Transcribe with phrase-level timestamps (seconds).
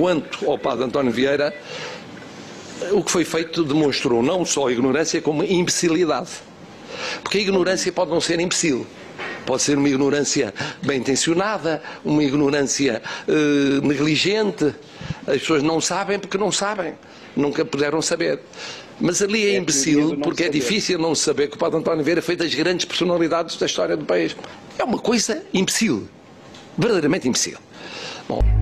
[0.00, 1.54] quanto ao padre António Vieira,
[2.92, 6.30] o que foi feito demonstrou não só ignorância, como imbecilidade.
[7.22, 8.86] Porque a ignorância pode não ser imbecil.
[9.44, 14.74] Pode ser uma ignorância bem intencionada, uma ignorância eh, negligente.
[15.26, 16.94] As pessoas não sabem porque não sabem.
[17.36, 18.40] Nunca puderam saber.
[18.98, 20.58] Mas ali é, É imbecil porque é saber.
[20.60, 24.04] difícil não saber que o Padre António Vieira foi das grandes personalidades da história do
[24.06, 24.34] país.
[24.78, 26.08] É uma coisa imbecil.
[26.78, 27.58] Verdadeiramente imbecil.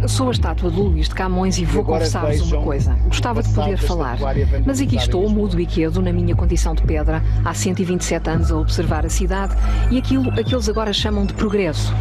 [0.07, 2.97] Sou a estátua de Luís de Camões e vou confessar-vos uma coisa.
[3.07, 4.19] Gostava de poder falar,
[4.65, 8.57] mas aqui estou, mudo e quedo, na minha condição de pedra, há 127 anos a
[8.57, 9.55] observar a cidade
[9.91, 11.93] e aquilo a que eles agora chamam de progresso.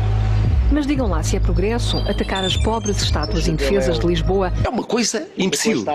[0.71, 4.83] Mas digam lá se é progresso atacar as pobres estátuas indefesas de Lisboa é uma
[4.83, 5.85] coisa Com a imbecil.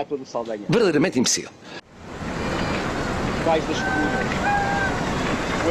[0.69, 1.49] Verdadeiramente imbecil.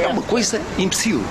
[0.01, 1.23] É uma coisa imbecil.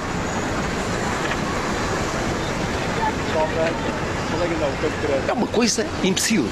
[4.42, 4.58] Saldanha.
[4.58, 5.30] Saldanha não, Campo Grande.
[5.30, 6.46] É uma coisa imbecil.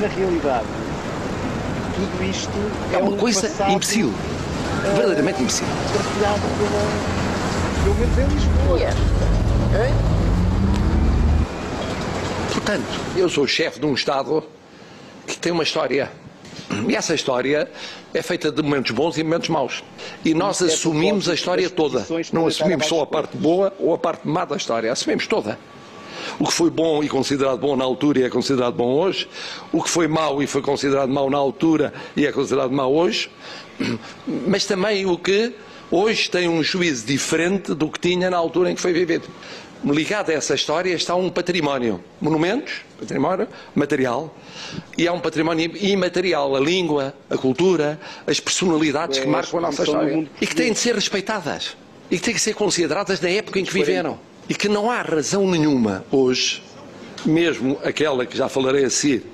[0.00, 0.66] Na realidade,
[1.96, 2.52] tudo isto
[2.92, 4.14] É é, uma um coisa imbecil.
[4.94, 5.66] Verdadeiramente imbecil.
[5.92, 8.78] partilhado pela, pelo menos em Lisboa.
[12.52, 14.44] Portanto, eu sou chefe de um Estado
[15.26, 16.10] que tem uma história.
[16.88, 17.70] E essa história
[18.12, 19.84] é feita de momentos bons e momentos maus.
[20.24, 22.06] E nós é assumimos a história toda.
[22.32, 24.92] Não assumimos só a parte boa ou a parte má da história.
[24.92, 25.58] Assumimos toda.
[26.38, 29.28] O que foi bom e considerado bom na altura e é considerado bom hoje,
[29.72, 33.30] o que foi mau e foi considerado mau na altura e é considerado mau hoje,
[34.46, 35.54] mas também o que
[35.90, 39.26] hoje tem um juízo diferente do que tinha na altura em que foi vivido.
[39.84, 44.34] Ligado a essa história está um património, monumentos, património material,
[44.96, 49.62] e há um património imaterial, a língua, a cultura, as personalidades que É, marcam a
[49.62, 51.76] nossa história e que têm de ser respeitadas
[52.10, 54.18] e que têm que ser consideradas na época em que viveram.
[54.48, 56.62] E que não há razão nenhuma hoje,
[57.24, 59.26] mesmo aquela que já falarei a seguir,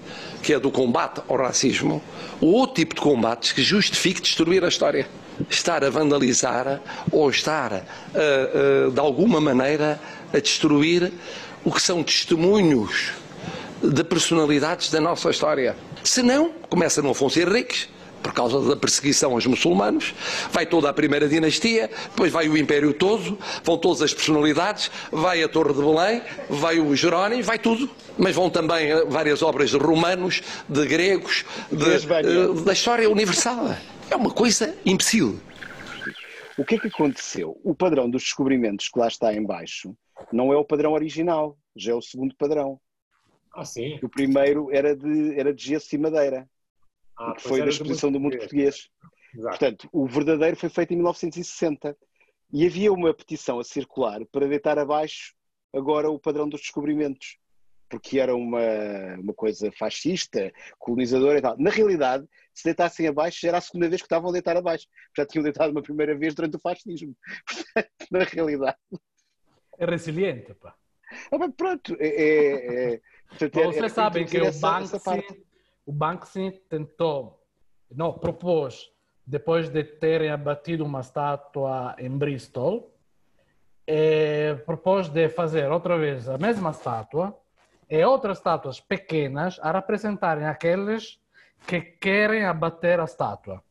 [0.42, 2.02] que é do combate ao racismo,
[2.38, 5.08] ou outro tipo de combates que justifique destruir a história.
[5.50, 9.98] Estar a vandalizar ou estar, a, a, de alguma maneira,
[10.34, 11.12] a destruir
[11.64, 13.12] o que são testemunhos
[13.83, 15.77] de personalidades da nossa história.
[16.02, 17.89] Se não, começa no Afonso Henriques,
[18.22, 20.14] por causa da perseguição aos muçulmanos,
[20.50, 25.42] vai toda a primeira dinastia, depois vai o Império todo, vão todas as personalidades, vai
[25.42, 27.89] a Torre de Belém, vai o Jerónimo, vai tudo.
[28.16, 33.77] Mas vão também várias obras de romanos, de gregos, de, eh, da história universal.
[34.11, 35.39] É uma coisa imbecil.
[36.56, 37.61] O que é que aconteceu?
[37.62, 39.95] O padrão dos descobrimentos que lá está em baixo
[40.33, 42.80] não é o padrão original, já é o segundo padrão.
[43.52, 43.98] Ah, sim.
[44.02, 46.48] O primeiro era de, era de gesso e madeira,
[47.17, 48.89] Ah, que foi da exposição do mundo português.
[49.35, 49.58] Exato.
[49.58, 51.97] Portanto, o verdadeiro foi feito em 1960.
[52.52, 55.35] E havia uma petição a circular para deitar abaixo
[55.73, 57.36] agora o padrão dos descobrimentos.
[57.89, 58.61] Porque era uma,
[59.19, 61.57] uma coisa fascista, colonizadora e tal.
[61.58, 64.86] Na realidade, se deitassem abaixo, já era a segunda vez que estavam a deitar abaixo.
[65.17, 67.14] Já tinham deitado uma primeira vez durante o fascismo.
[67.46, 68.79] Portanto, na realidade.
[69.79, 70.74] É resiliente, pá.
[71.30, 72.07] Ah, mas pronto, é.
[72.07, 73.01] é, é
[73.40, 74.61] era- Vocês era sabem que o parte.
[74.61, 75.45] Banksy,
[75.86, 77.42] o Banksy tentou,
[77.90, 78.90] não, propôs,
[79.27, 82.95] depois de terem abatido uma estátua em Bristol,
[83.86, 87.39] eh, propôs de fazer outra vez a mesma estátua
[87.89, 91.20] e outras estátuas pequenas a representarem aqueles
[91.67, 93.63] que querem abater a estátua.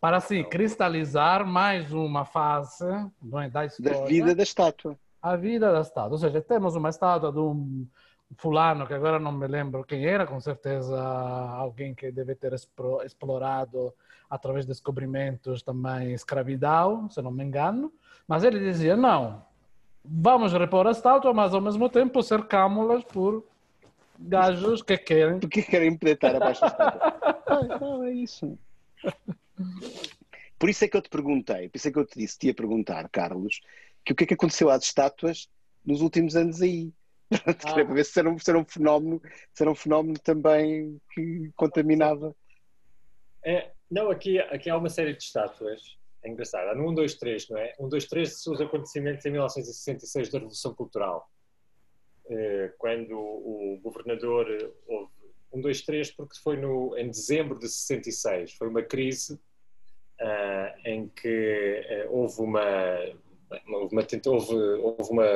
[0.00, 4.98] Para assim cristalizar mais uma fase é, da história Da vida da estátua.
[5.22, 6.12] A vida da estátua.
[6.12, 7.86] Ou seja, temos uma estátua de um
[8.36, 12.52] fulano que agora não me lembro quem era, com certeza alguém que deve ter
[13.04, 13.92] explorado
[14.28, 17.92] através de descobrimentos também escravidão, se não me engano.
[18.26, 19.44] Mas ele dizia: não,
[20.04, 23.44] vamos repor a estátua, mas ao mesmo tempo cercámos-las por
[24.18, 25.40] gajos que querem.
[25.40, 27.20] Porquê que querem me deitar abaixo da estátua?
[27.50, 28.56] Ah, não, é isso.
[30.56, 32.46] Por isso é que eu te perguntei, por isso é que eu te disse, te
[32.46, 33.60] ia perguntar, Carlos,
[34.04, 35.48] que o que é que aconteceu às estátuas
[35.84, 36.92] nos últimos anos aí?
[37.30, 39.22] Que era para ver se era, um, se era um fenómeno,
[39.54, 42.34] se era um fenómeno também que contaminava.
[43.44, 45.98] É, não, aqui, aqui há uma série de estátuas.
[46.22, 46.68] É engraçado.
[46.68, 47.74] Há no 1, 2, 3, não é?
[47.78, 51.30] 1, 2, 3 são os acontecimentos em 1966 da Revolução Cultural.
[52.28, 55.12] Eh, Quando o governador eh, houve
[55.52, 58.54] 1, 2, 3, porque foi no, em dezembro de 66.
[58.54, 59.40] Foi uma crise
[60.20, 62.62] ah, em que eh, houve uma,
[63.68, 65.26] houve uma houve, houve uma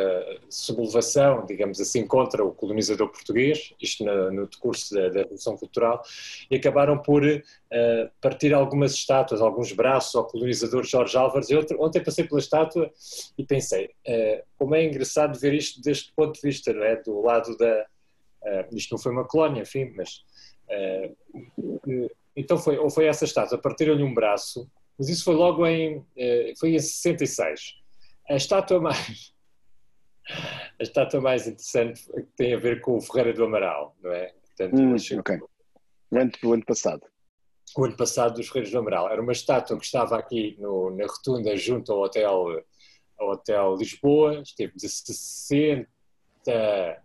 [0.49, 6.03] sublevação, digamos assim, contra o colonizador português, isto no, no decurso da, da, Revolução Cultural,
[6.51, 7.41] e acabaram por uh,
[8.21, 11.51] partir algumas estátuas, alguns braços ao colonizador Jorge Álvares.
[11.51, 12.91] Eu ontem passei pela estátua
[13.37, 16.97] e pensei, uh, como é engraçado ver isto deste ponto de vista, não é?
[16.97, 17.87] do lado da.
[18.45, 20.23] Uh, isto não foi uma colónia, enfim, mas.
[22.37, 26.05] então foi, ou foi essa estátua, partiram-lhe um braço, mas isso foi logo em,
[26.59, 27.84] foi em 66
[28.29, 29.35] a estátua mais
[30.79, 32.03] a estátua mais interessante
[32.37, 34.33] tem a ver com o Ferreira do Amaral, não é?
[34.57, 35.39] Portanto, hum, ok.
[36.11, 37.03] O ano, o ano passado.
[37.77, 39.11] O ano passado dos Ferreiros do Amaral.
[39.11, 42.65] Era uma estátua que estava aqui no, na rotunda junto ao hotel,
[43.19, 45.87] ao hotel Lisboa, esteve de 60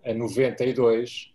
[0.06, 1.29] a 92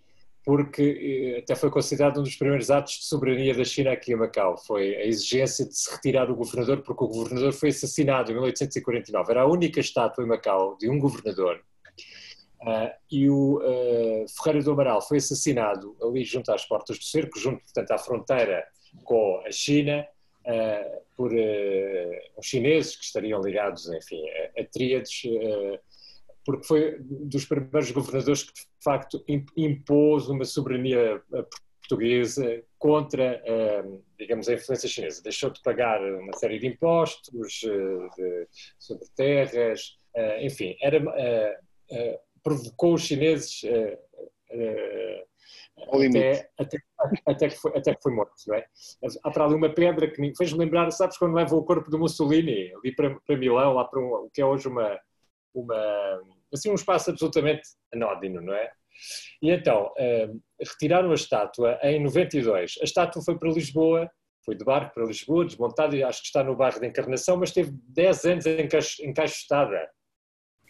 [0.44, 4.16] porque eh, até foi considerado um dos primeiros atos de soberania da China aqui a
[4.16, 4.58] Macau.
[4.58, 9.30] Foi a exigência de se retirar o governador, porque o governador foi assassinado em 1849.
[9.30, 11.62] Era a única estátua em Macau de um governador.
[12.60, 17.38] Uh, e o uh, Ferreira do Amaral foi assassinado ali junto às portas do cerco,
[17.38, 18.64] junto, portanto, à fronteira
[19.02, 20.06] com a China,
[20.46, 25.22] uh, por uns chineses que estariam ligados, enfim, a, a tríades
[26.44, 29.24] porque foi dos primeiros governadores que, de facto,
[29.56, 31.46] impôs uma soberania eh,
[31.80, 33.84] portuguesa contra, eh,
[34.18, 35.22] digamos, a influência chinesa.
[35.22, 38.48] Deixou de pagar uma série de impostos eh, de,
[38.78, 39.98] sobre terras,
[40.42, 41.02] enfim, era,
[42.40, 43.62] provocou os chineses
[45.76, 46.78] até, até,
[47.26, 48.64] até, que foi, até que foi morto, não é?
[49.24, 51.98] Há para ali uma pedra que me fez lembrar, sabes quando leva o corpo do
[51.98, 54.98] Mussolini ali para, para Milão, lá para um, o que é hoje uma,
[55.54, 56.20] uma
[56.54, 57.62] assim um espaço absolutamente
[57.92, 58.70] anódino, não é?
[59.42, 62.78] E então, uh, retiraram a estátua em 92.
[62.80, 64.10] A estátua foi para Lisboa,
[64.44, 67.52] foi de barco para Lisboa, desmontada, e acho que está no bairro de Encarnação, mas
[67.52, 68.46] teve 10 anos
[69.00, 69.88] encaixotada.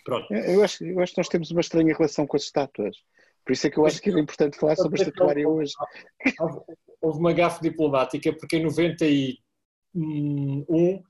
[0.04, 0.32] Pronto.
[0.32, 2.96] Eu acho, eu acho que nós temos uma estranha relação com as estátuas.
[3.44, 5.72] Por isso é que eu acho que era importante falar sobre a estatuária hoje.
[7.00, 11.02] Houve uma gafe diplomática, porque em 91 uh,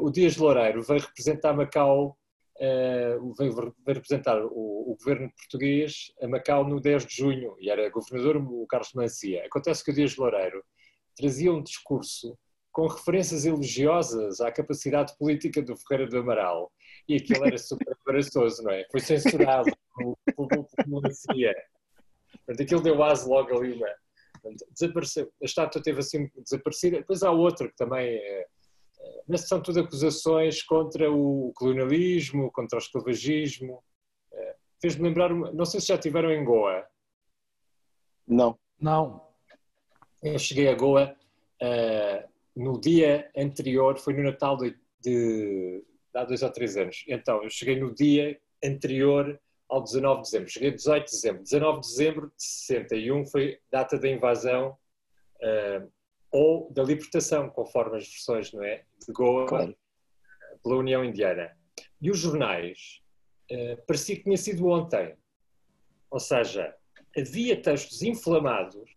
[0.00, 2.16] o Dias Loureiro veio representar Macau
[2.60, 7.88] uh, veio, representar o, o, governo português a Macau no 10 de junho e era
[7.90, 9.44] governador o Carlos Mancia.
[9.46, 10.62] Acontece que o Dias Loureiro
[11.16, 12.38] trazia um discurso
[12.72, 16.70] com referências elogiosas à capacidade política do Ferreira do Amaral
[17.08, 18.86] e aquilo era super embaraçoso, não é?
[18.90, 20.16] Foi censurado pelo
[20.86, 21.54] Mancia.
[22.46, 23.88] Portanto, aquilo deu aso logo ali uma...
[24.72, 25.30] Desapareceu.
[25.42, 26.98] A estátua teve assim desaparecida.
[26.98, 28.16] Depois há outra que também...
[28.16, 28.46] É,
[29.28, 33.84] mas são tudo acusações contra o colonialismo, contra o esclavagismo.
[34.32, 36.86] Eh, fez-me lembrar, não sei se já estiveram em Goa.
[38.26, 38.58] Não.
[38.80, 39.28] Não.
[40.22, 41.14] Eu cheguei a Goa
[41.62, 44.70] uh, no dia anterior, foi no Natal de,
[45.00, 47.04] de, de há dois ou três anos.
[47.06, 50.48] Então, eu cheguei no dia anterior ao 19 de dezembro.
[50.48, 51.42] Cheguei 18 de dezembro.
[51.42, 54.76] 19 de dezembro de 61 foi data da invasão
[55.42, 55.92] uh,
[56.30, 59.76] ou da libertação, conforme as versões não é, de Goa claro.
[60.62, 61.56] pela União Indiana.
[62.00, 63.00] E os jornais
[63.50, 65.16] uh, parecia que tinha sido ontem.
[66.10, 66.74] Ou seja,
[67.16, 68.90] havia textos inflamados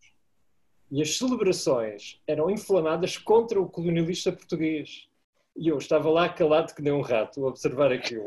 [0.92, 5.07] e as celebrações eram inflamadas contra o colonialista português.
[5.56, 8.25] E eu estava lá calado que nem um rato a observar aquilo.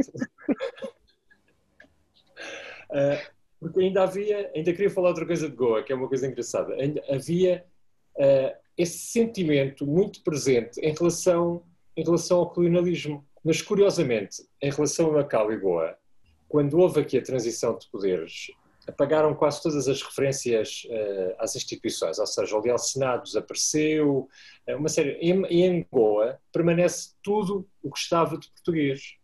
[2.90, 6.26] uh, porque ainda havia, ainda queria falar outra coisa de Goa, que é uma coisa
[6.26, 6.74] engraçada.
[6.74, 7.66] Ainda havia
[8.16, 11.62] uh, esse sentimento muito presente em relação,
[11.96, 13.24] em relação ao colonialismo.
[13.44, 15.96] Mas, curiosamente, em relação a Macau e Goa,
[16.48, 18.50] quando houve aqui a transição de poderes,
[18.86, 24.28] apagaram quase todas as referências uh, às instituições, ou seja, o Leal Senado desapareceu,
[24.68, 25.18] uh, uma série.
[25.20, 29.16] E em Goa permanece tudo o que estava de português.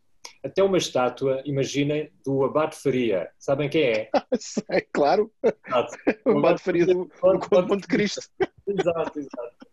[0.43, 3.31] Até uma estátua, imaginem, do Abate Faria.
[3.39, 4.11] Sabem quem é?
[4.39, 5.31] Sei, claro.
[5.43, 5.97] Exato.
[6.25, 8.23] O Abate Faria do, do Monte Cristo.
[8.79, 9.67] Exato, exato.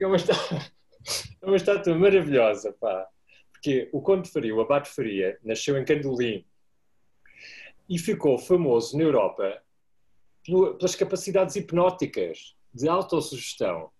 [0.00, 0.58] É uma estátua,
[1.42, 3.06] é uma estátua maravilhosa, pá.
[3.52, 6.44] Porque o Conde Faria, o Abate Faria, nasceu em Candolim
[7.88, 9.62] e ficou famoso na Europa
[10.44, 13.90] pelas capacidades hipnóticas de autossugestão.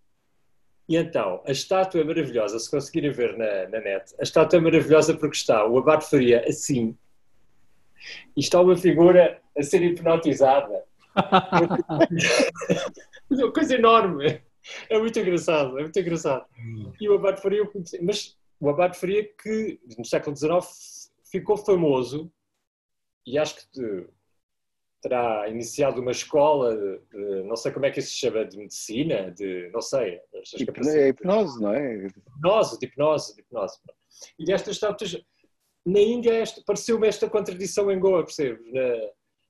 [0.87, 4.61] E então, a estátua é maravilhosa, se conseguirem ver na, na net, a estátua é
[4.61, 6.95] maravilhosa porque está o Abate Faria assim,
[8.37, 10.85] e está uma figura a ser hipnotizada.
[13.43, 14.43] uma coisa enorme.
[14.89, 16.47] É muito engraçado, é muito engraçado.
[16.99, 17.69] E o Abate Faria,
[18.01, 22.33] mas o Abate Faria que no século XIX ficou famoso
[23.27, 24.07] e acho que
[25.03, 28.57] terá iniciado uma escola, de, de, não sei como é que isso se chama, de
[28.57, 30.19] medicina, de, não sei.
[30.33, 32.07] É hipnose, não é?
[32.07, 33.79] Hipnose, de hipnose, de hipnose.
[34.39, 35.23] E destas estátuas,
[35.85, 38.65] na Índia pareceu-me esta contradição em Goa, percebes?
[38.73, 38.83] Na,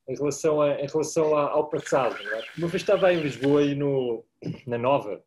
[0.08, 2.16] em relação, a, em relação a, ao passado.
[2.16, 2.44] É?
[2.58, 4.24] Uma vez estava em Lisboa e no,
[4.66, 5.22] na Nova,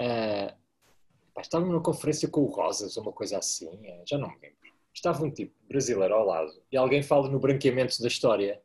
[0.00, 4.56] uh, estava numa conferência com o Rosas, uma coisa assim, uh, já não me lembro.
[4.92, 8.62] Estava um tipo brasileiro ao lado e alguém fala no branqueamento da história.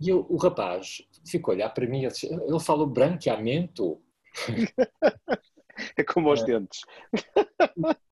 [0.00, 4.00] E eu, o rapaz ficou a olhar para mim e disse, ele fala o branqueamento.
[5.94, 6.46] É como os é.
[6.46, 6.80] dentes.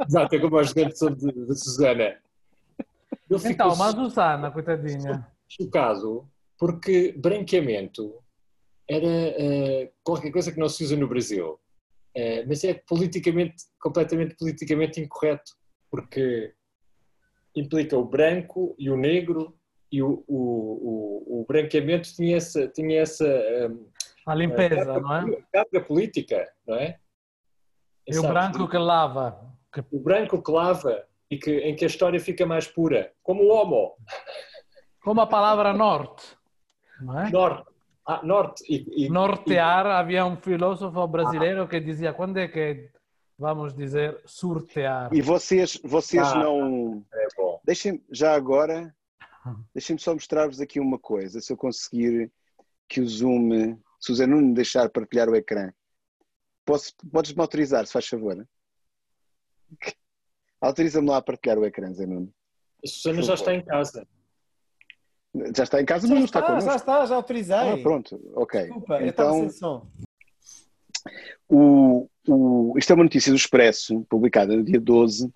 [0.07, 2.21] Exato, é como os dentes de, de Susana.
[3.28, 5.26] Eu então, mas Susana, coitadinha.
[5.57, 8.23] Chocado, porque branqueamento
[8.89, 11.59] era uh, qualquer coisa que não se usa no Brasil.
[12.17, 15.53] Uh, mas é politicamente, completamente politicamente incorreto,
[15.91, 16.53] porque
[17.57, 19.57] implica o branco e o negro
[19.91, 23.25] e o, o, o, o branqueamento tinha essa, tinha essa
[23.71, 23.89] um,
[24.27, 25.43] a limpeza, carga, não é?
[25.53, 26.99] Carga política, não é?
[28.07, 29.55] E o branco que lava.
[29.91, 33.49] O branco que lava e que, em que a história fica mais pura, como o
[33.49, 33.97] homo.
[35.05, 36.37] Como a palavra norte,
[37.01, 37.31] não é?
[37.31, 37.75] Norte.
[38.07, 39.91] Ah, norte e, e, Nortear, e...
[39.91, 41.69] havia um filósofo brasileiro ah.
[41.69, 42.91] que dizia quando é que
[43.39, 45.13] vamos dizer surtear.
[45.13, 47.05] E vocês, vocês ah, não.
[47.13, 47.27] É
[47.65, 48.95] deixem já agora,
[49.75, 52.31] deixem-me só mostrar-vos aqui uma coisa, se eu conseguir
[52.89, 55.73] que o Zoom, se o Zé Nuno me deixar partilhar o ecrã.
[56.65, 58.47] Posso, podes-me autorizar, se faz favor?
[60.61, 62.33] Autoriza-me lá a partilhar o ecrã, Zé Nuno.
[62.83, 64.07] A Susana já está em casa.
[65.57, 66.71] Já está em casa, mas não está, está connosco.
[66.71, 67.57] Já está, já autorizei.
[67.57, 68.61] Ah, pronto, ok.
[68.63, 69.87] Desculpa, então, eu estava sem som.
[71.49, 75.31] O, o, isto é uma notícia do Expresso, publicada no dia 12,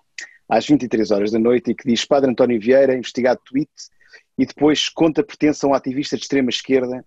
[0.47, 3.69] às 23 horas da noite, e que diz Padre António Vieira, investigado tweet,
[4.37, 7.05] e depois conta pertence a um ativista de extrema esquerda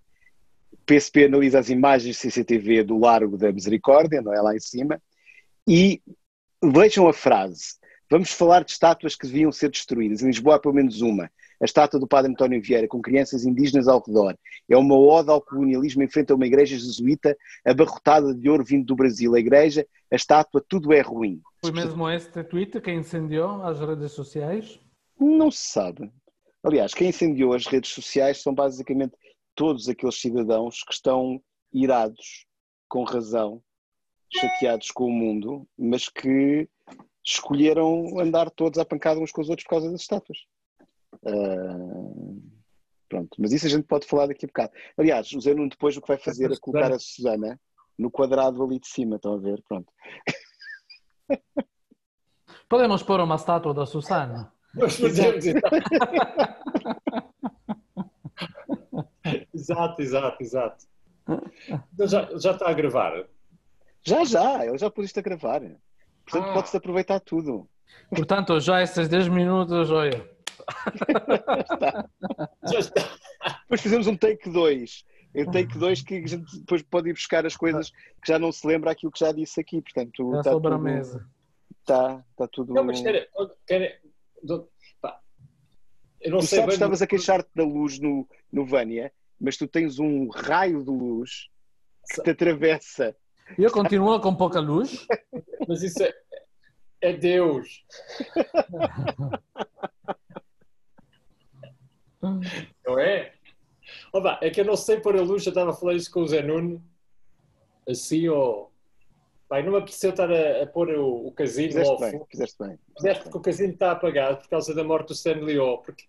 [0.86, 5.00] PSP analisa as imagens CCTV do Largo da Misericórdia, não é lá em cima,
[5.66, 6.02] e
[6.62, 7.76] vejam a frase.
[8.10, 10.22] Vamos falar de estátuas que deviam ser destruídas.
[10.22, 11.30] Em Lisboa há pelo menos uma.
[11.62, 14.36] A estátua do Padre António Vieira, com crianças indígenas ao redor.
[14.68, 18.84] É uma ode ao colonialismo em frente a uma igreja jesuíta abarrotada de ouro vindo
[18.84, 19.32] do Brasil.
[19.36, 21.40] A igreja, a estátua, tudo é ruim.
[21.60, 24.80] Foi mesmo este tweet que incendiou as redes sociais?
[25.20, 26.10] Não se sabe.
[26.64, 29.14] Aliás, quem incendiou as redes sociais são basicamente
[29.54, 31.40] todos aqueles cidadãos que estão
[31.72, 32.44] irados,
[32.88, 33.62] com razão,
[34.32, 36.68] chateados com o mundo, mas que
[37.24, 40.38] escolheram andar todos à pancada uns com os outros por causa das estátuas.
[41.22, 42.42] Uh,
[43.08, 44.72] pronto, mas isso a gente pode falar daqui a bocado.
[44.96, 47.60] Aliás, o Zé Nuno depois o que vai fazer é colocar a Susana
[47.98, 49.62] no quadrado ali de cima, estão a ver?
[49.68, 49.92] Pronto.
[52.68, 54.50] Podemos pôr uma estátua da Susana?
[54.74, 55.44] Nós podemos,
[59.52, 60.86] exato, exato, exato.
[61.92, 63.26] Então já, já está a gravar?
[64.02, 65.60] Já, já, eu já pus isto a gravar.
[66.24, 66.54] Portanto, ah.
[66.54, 67.68] pode-se aproveitar tudo.
[68.08, 70.31] Portanto, já esses 10 minutos, olha.
[71.60, 72.08] Está.
[72.70, 73.18] Já está.
[73.62, 75.04] Depois fizemos um take 2.
[75.34, 78.52] Um take 2 que a gente depois pode ir buscar as coisas que já não
[78.52, 79.80] se lembra aquilo que já disse aqui.
[79.80, 81.26] Portanto, está sobre tudo, a mesa.
[81.80, 82.74] Está, está tudo.
[82.74, 83.28] Não, mas quer,
[86.22, 89.66] eu não tu sei sabes, estavas a queixar-te da luz no, no Vânia, mas tu
[89.66, 91.48] tens um raio de luz
[92.14, 93.16] que te atravessa.
[93.58, 95.06] Eu continuo com pouca luz.
[95.66, 96.14] Mas isso é,
[97.00, 97.84] é Deus.
[102.22, 103.32] não é?
[104.12, 106.20] Opa, é que eu não sei pôr a luz, já estava a falar isso com
[106.20, 106.82] o Zé Nuno.
[107.88, 108.70] Assim, ou.
[109.48, 112.58] Pai, não me apeteceu estar a, a pôr o, o casino fizeste ao bem, Fizeste
[112.58, 112.78] bem.
[112.96, 115.78] Fizeste porque o casino está apagado por causa da morte do Stanley O.
[115.78, 116.06] Porque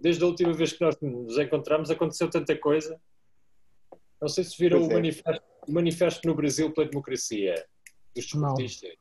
[0.00, 2.98] desde a última vez que nós nos encontramos aconteceu tanta coisa.
[4.20, 4.94] Não sei se viram o, é.
[4.94, 7.54] manifesto, o manifesto no Brasil pela democracia
[8.14, 8.94] dos desportistas.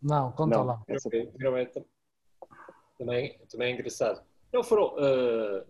[0.00, 0.82] Não, conta não, lá.
[0.88, 1.30] Okay.
[1.40, 1.70] É,
[2.98, 4.22] também, também é engraçado.
[4.54, 5.64] Não foram uh,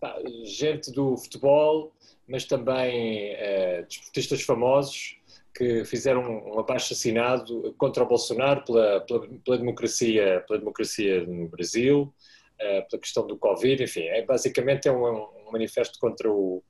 [0.00, 1.92] pá, gente do futebol,
[2.28, 5.18] mas também uh, desportistas famosos
[5.52, 11.48] que fizeram um abaixo assinado contra o Bolsonaro pela, pela, pela democracia, pela democracia no
[11.48, 12.14] Brasil
[12.58, 16.62] uh, pela questão do Covid, enfim, é, basicamente é um, um manifesto contra o.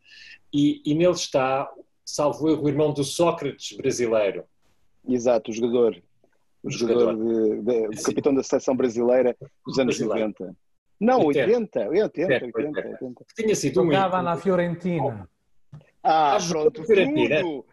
[0.53, 1.71] E, e nele está,
[2.03, 4.45] salvo erro, o irmão do Sócrates brasileiro.
[5.07, 6.03] Exato, o jogador.
[6.63, 10.35] O, jogador, jogador de, de, o capitão da seleção brasileira dos anos brasileiro.
[10.39, 10.57] 90.
[11.01, 13.25] Não, 80, 80, 80, 80, 80.
[13.37, 15.29] Tinha sido um Jogava na Fiorentina.
[16.03, 17.65] Ah, ah pronto, tudo,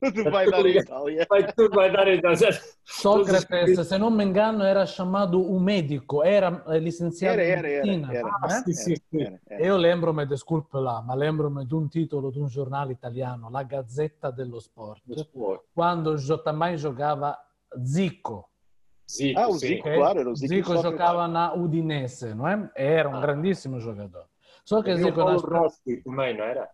[0.00, 1.26] tudo vai dar em Itália.
[1.28, 2.60] Vai, tudo vai dar em Itália.
[2.84, 8.12] Sócrates, se não me engano, era chamado o médico, era licenciado era, era, em medicina.
[8.12, 12.38] Era, era, ah, sim, sim, Eu lembro-me, desculpe lá, ma lembro-me di un titolo di
[12.38, 15.02] un giornale italiano, La Gazzetta dello Sport,
[15.72, 17.36] quando também jogava
[17.82, 18.50] Zico.
[19.10, 19.58] Zico, Ah, o sim.
[19.58, 20.54] Zico, claro, era o Zico.
[20.54, 22.70] Zico jogava na Udinese, não é?
[22.74, 23.20] Era um Ah.
[23.20, 24.26] grandíssimo jogador.
[24.64, 25.42] Só que Havia o Zico Paulo nas...
[25.42, 26.70] Rossi também, não era?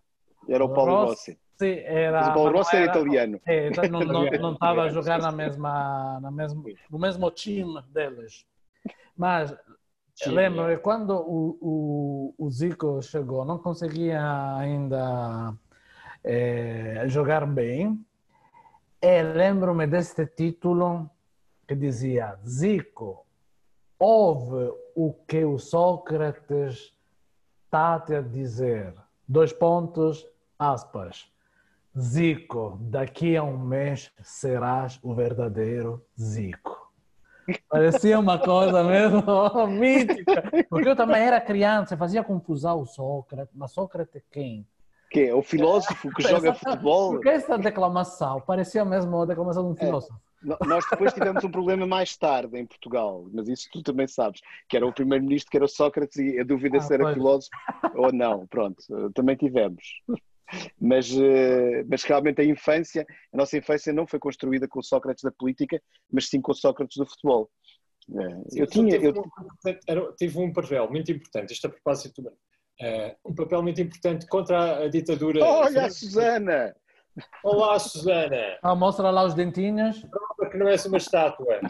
[0.49, 1.83] Era o Paulo Rossi Rossi.
[1.85, 3.41] era, Mas o Paulo Rossi era italiano.
[3.47, 7.31] É, então não não Italiano, não estava a jogar na mesma, na mesmo, no mesmo
[7.31, 8.47] time deles.
[9.17, 9.55] Mas
[10.15, 10.77] Sim, lembro é.
[10.77, 14.21] que quando o, o, o Zico chegou, não conseguia
[14.57, 15.55] ainda
[16.23, 18.05] eh, jogar bem.
[19.03, 21.11] E lembro-me deste título
[21.71, 23.25] que dizia: Zico,
[23.97, 26.93] ouve o que o Sócrates
[27.65, 28.93] está-te a dizer.
[29.29, 30.27] Dois pontos,
[30.59, 31.31] aspas.
[31.97, 36.91] Zico, daqui a um mês serás o verdadeiro Zico.
[37.69, 39.23] Parecia uma coisa mesmo
[39.71, 40.43] mítica.
[40.69, 43.55] Porque eu também era criança, fazia confusão o Sócrates.
[43.57, 44.67] Mas Sócrates quem?
[45.09, 47.11] Que é o filósofo que joga futebol.
[47.13, 49.87] Porque essa declamação parecia mesmo a declamação de um É.
[49.87, 50.19] filósofo.
[50.67, 54.77] Nós depois tivemos um problema mais tarde em Portugal, mas isso tu também sabes, que
[54.77, 57.15] era o primeiro-ministro que era o Sócrates e a dúvida Ah, se era pois.
[57.15, 57.51] filósofo
[57.95, 58.47] ou não.
[58.47, 58.83] Pronto,
[59.13, 59.83] também tivemos.
[60.81, 65.23] Mas, eh, mas realmente a infância, a nossa infância não foi construída com o Sócrates
[65.23, 65.81] da política,
[66.11, 67.49] mas sim com o Sócrates do futebol.
[68.11, 69.31] Eh, Eu tinha, Tive eu, um,
[69.87, 70.03] era-
[70.41, 72.21] um papel muito importante, isto a propósito,
[72.81, 75.45] eh, um papel muito importante contra a ditadura.
[75.45, 76.75] Olha a Susana!
[77.43, 78.59] Olá, Susana!
[78.63, 80.05] Ah, mostra lá os dentinhos.
[80.51, 81.61] Que não és uma estátua.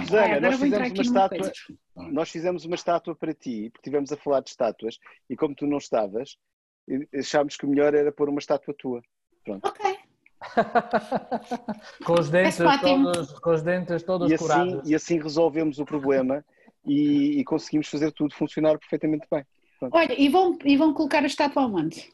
[0.00, 1.52] Susana, nós fizemos uma estátua,
[1.96, 4.98] nós fizemos uma estátua para ti, porque estivemos a falar de estátuas,
[5.28, 6.36] e como tu não estavas,
[7.16, 9.02] achámos que o melhor era pôr uma estátua tua.
[9.62, 9.98] Ok.
[12.04, 14.90] com os dentes todos, com os dentes todos E assim, curados.
[14.90, 16.44] e assim resolvemos o problema
[16.84, 19.44] e, e conseguimos fazer tudo funcionar perfeitamente bem.
[19.90, 22.12] Olha, e vão, e vão colocar a estátua aonde?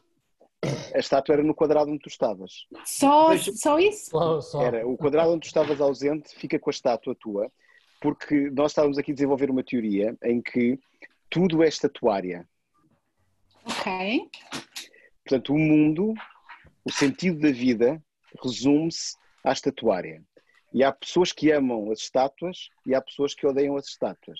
[0.93, 2.67] A estátua era no quadrado onde tu estavas.
[2.85, 4.11] Só, Deixa- só isso?
[4.11, 4.61] Só, só.
[4.61, 7.51] Era o quadrado onde tu estavas ausente fica com a estátua tua,
[7.99, 10.79] porque nós estávamos aqui a desenvolver uma teoria em que
[11.29, 12.47] tudo é estatuária.
[13.65, 14.29] Ok.
[15.23, 16.13] Portanto, o mundo,
[16.85, 18.01] o sentido da vida,
[18.43, 20.23] resume-se à estatuária.
[20.73, 24.39] E há pessoas que amam as estátuas e há pessoas que odeiam as estátuas.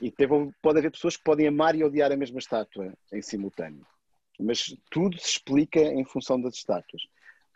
[0.00, 3.86] E teve- pode haver pessoas que podem amar e odiar a mesma estátua em simultâneo.
[4.40, 7.02] Mas tudo se explica em função das estátuas.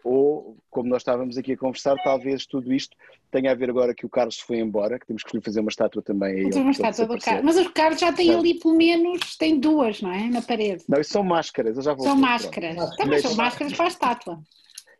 [0.02, 2.96] Ou, como nós estávamos aqui a conversar, talvez tudo isto
[3.30, 6.00] tenha a ver agora que o Carlos foi embora, que temos que fazer uma estátua
[6.00, 6.44] também a ele.
[6.46, 7.18] Mas uma estátua do.
[7.18, 7.44] Carlos.
[7.44, 8.38] Mas o Carlos já tem Certo.
[8.40, 10.28] ali pelo menos, tem duas, não é?
[10.30, 10.84] Na parede.
[10.88, 12.74] Não, isso são máscaras, eu já vou São máscaras.
[12.76, 12.96] pronto.
[12.96, 14.42] Também Mas- são máscaras para a estátua.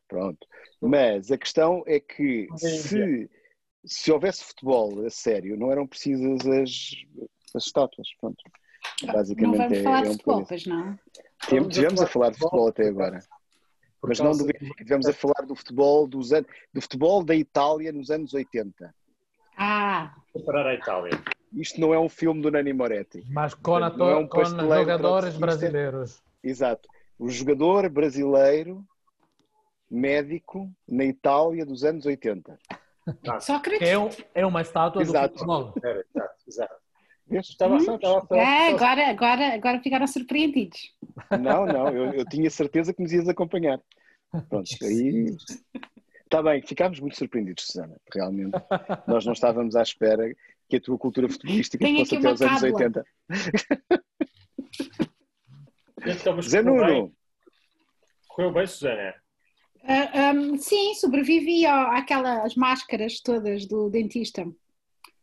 [0.07, 0.46] Pronto.
[0.83, 3.31] Mas a questão é que se,
[3.87, 6.90] se houvesse futebol a sério, não eram precisas as,
[7.55, 8.09] as estátuas.
[8.20, 8.42] Pronto.
[9.02, 10.48] Não Basicamente vamos é, falar é de um futebol, bocadinho.
[10.48, 10.98] pois não?
[11.48, 13.20] Tivemos a falar de futebol até agora.
[14.03, 17.92] Mas não do Benfica, tivemos a falar do futebol dos anos, do futebol da Itália
[17.92, 18.94] nos anos 80.
[19.57, 21.22] Ah, comparar a Itália.
[21.53, 23.22] Isto não é um filme do Nani Moretti.
[23.29, 26.22] Mas com, Não ator- é um com jogadores brasileiros.
[26.42, 26.88] Exato.
[27.18, 28.83] O jogador brasileiro
[29.90, 32.59] médico na Itália dos anos 80.
[33.40, 33.87] Sócrates?
[33.88, 35.35] É, um- é uma estátua Exato.
[35.35, 35.74] do futebol.
[35.83, 36.74] Era, exato, exato.
[37.31, 37.49] Vês?
[37.49, 38.43] Estava, Hum, estava a falar.
[38.43, 40.93] É, agora, agora, agora ficaram surpreendidos.
[41.31, 43.81] Não, não, eu, eu tinha certeza que nos ias acompanhar.
[44.49, 45.37] Pronto, aí.
[46.25, 47.97] Está bem, ficámos muito surpreendidos, Susana.
[48.12, 48.53] Realmente.
[49.07, 50.25] Nós não estávamos à espera
[50.69, 52.79] que a tua cultura futebolística Tenho fosse aqui até uma aos anos cábula.
[52.79, 53.05] 80.
[56.07, 56.95] Então, mas Zé correu bem?
[57.01, 57.12] Nuno,
[58.29, 59.14] Correu bem, Susana?
[59.83, 64.47] Ah, ahm, sim, sobrevivi ó, àquelas máscaras todas do dentista.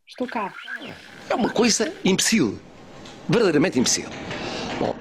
[0.07, 0.53] Estou cá.
[1.29, 2.57] É uma coisa imbecil.
[3.27, 4.07] Verdadeiramente imbecil.
[4.79, 4.95] Bom,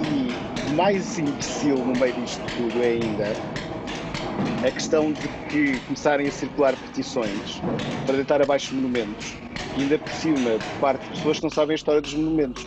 [0.00, 3.36] e mais imbecil no meio disto tudo é ainda
[4.66, 7.60] a questão de que começarem a circular petições
[8.06, 9.34] para deitar abaixo monumentos,
[9.76, 12.64] e ainda por cima, por parte de pessoas que não sabem a história dos monumentos.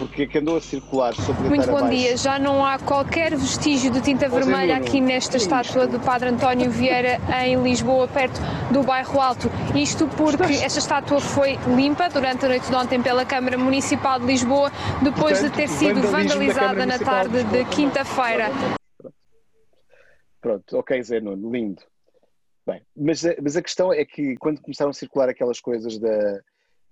[0.00, 1.94] Porque é que andou a circular sobre Muito bom abaixo.
[1.94, 2.16] dia.
[2.16, 5.98] Já não há qualquer vestígio de tinta Zé vermelha Nuno, aqui nesta é estátua isto?
[5.98, 8.40] do Padre António Vieira em Lisboa, perto
[8.72, 9.50] do bairro Alto.
[9.74, 14.24] Isto porque esta estátua foi limpa durante a noite de ontem pela Câmara Municipal de
[14.24, 17.64] Lisboa, depois Portanto, de ter sido vandalizada na tarde de Lisboa.
[17.66, 18.46] quinta-feira.
[20.40, 21.82] Pronto, ok, Zé Nuno, lindo.
[22.66, 26.40] Bem, mas, mas a questão é que quando começaram a circular aquelas coisas da,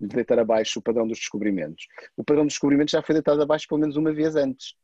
[0.01, 3.67] de deitar abaixo o padrão dos descobrimentos, o padrão dos descobrimentos já foi deitado abaixo
[3.69, 4.75] pelo menos uma vez antes.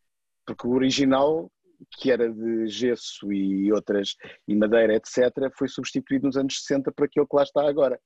[0.46, 1.50] Porque o original,
[1.98, 4.14] que era de gesso e outras,
[4.46, 7.98] e madeira, etc., foi substituído nos anos 60 por aquele que lá está agora.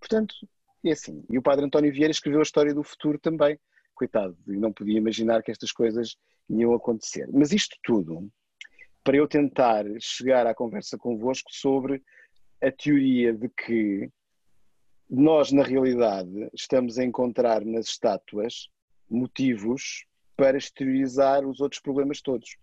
[0.00, 0.34] Portanto,
[0.84, 1.24] é assim.
[1.30, 3.58] E o padre António Vieira escreveu a história do futuro também.
[3.94, 6.16] Coitado, e não podia imaginar que estas coisas
[6.50, 7.28] iam acontecer.
[7.32, 8.28] Mas isto tudo
[9.04, 12.02] para eu tentar chegar à conversa convosco sobre
[12.60, 14.10] a teoria de que
[15.08, 18.68] nós, na realidade, estamos a encontrar nas estátuas
[19.08, 20.04] motivos
[20.36, 22.56] para exteriorizar os outros problemas todos.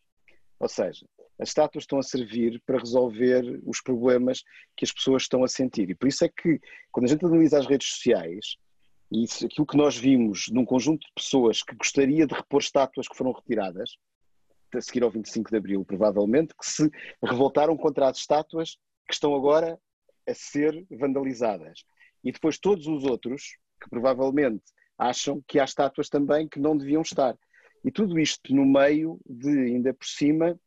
[0.59, 1.05] Ou seja,
[1.39, 4.43] as estátuas estão a servir para resolver os problemas
[4.75, 5.89] que as pessoas estão a sentir.
[5.89, 6.59] E por isso é que,
[6.91, 8.57] quando a gente analisa as redes sociais,
[9.11, 13.07] e isso, aquilo que nós vimos num conjunto de pessoas que gostaria de repor estátuas
[13.07, 13.97] que foram retiradas,
[14.73, 16.89] a seguir ao 25 de Abril, provavelmente, que se
[17.23, 18.77] revoltaram contra as estátuas
[19.07, 19.79] que estão agora
[20.27, 21.83] a ser vandalizadas.
[22.23, 24.63] E depois todos os outros, que provavelmente
[24.97, 27.35] acham que há estátuas também que não deviam estar.
[27.83, 30.59] E tudo isto no meio de, ainda por cima,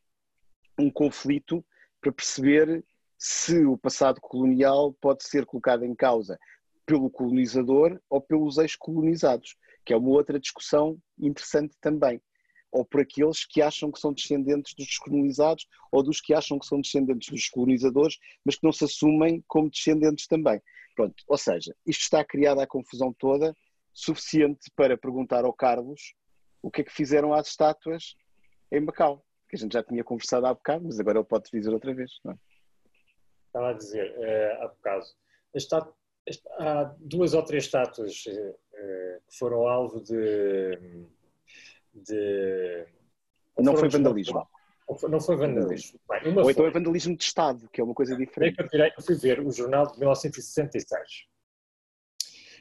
[0.79, 1.65] um conflito
[2.01, 2.85] para perceber
[3.17, 6.39] se o passado colonial pode ser colocado em causa
[6.85, 12.21] pelo colonizador ou pelos ex-colonizados, que é uma outra discussão interessante também.
[12.75, 16.67] Ou por aqueles que acham que são descendentes dos descolonizados ou dos que acham que
[16.67, 20.61] são descendentes dos colonizadores, mas que não se assumem como descendentes também.
[20.97, 23.57] Pronto, ou seja, isto está criada a confusão toda,
[23.93, 26.15] suficiente para perguntar ao Carlos
[26.61, 28.17] o que é que fizeram às estátuas
[28.73, 31.73] em Macau, que a gente já tinha conversado há bocado, mas agora ele pode dizer
[31.73, 32.11] outra vez.
[32.25, 32.39] Não é?
[33.47, 35.05] Estava a dizer uh, há bocado,
[35.55, 35.95] estátua,
[36.59, 38.55] há duas ou três estátuas uh,
[39.29, 41.07] que foram alvo de.
[41.95, 42.87] De
[43.59, 44.47] não foi vandalismo.
[45.09, 45.99] Não foi vandalismo.
[46.09, 46.67] Bem, Ou então foi.
[46.67, 48.59] é vandalismo de Estado, que é uma coisa diferente.
[48.59, 51.27] Eu, tirei, eu fui ver o jornal de 1966.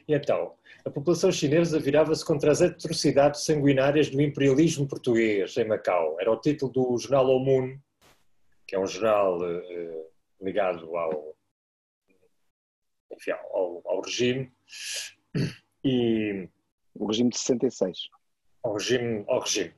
[0.06, 6.18] E então, a população chinesa virava-se contra as atrocidades sanguinárias do imperialismo português em Macau.
[6.20, 7.78] Era o título do jornal O Moon,
[8.66, 10.06] que é um jornal uh,
[10.40, 11.36] ligado ao,
[13.12, 14.52] enfim, ao, ao regime.
[15.84, 16.48] E,
[16.94, 18.08] o regime de 66.
[18.64, 19.24] Ao regime.
[19.28, 19.74] Ao regime.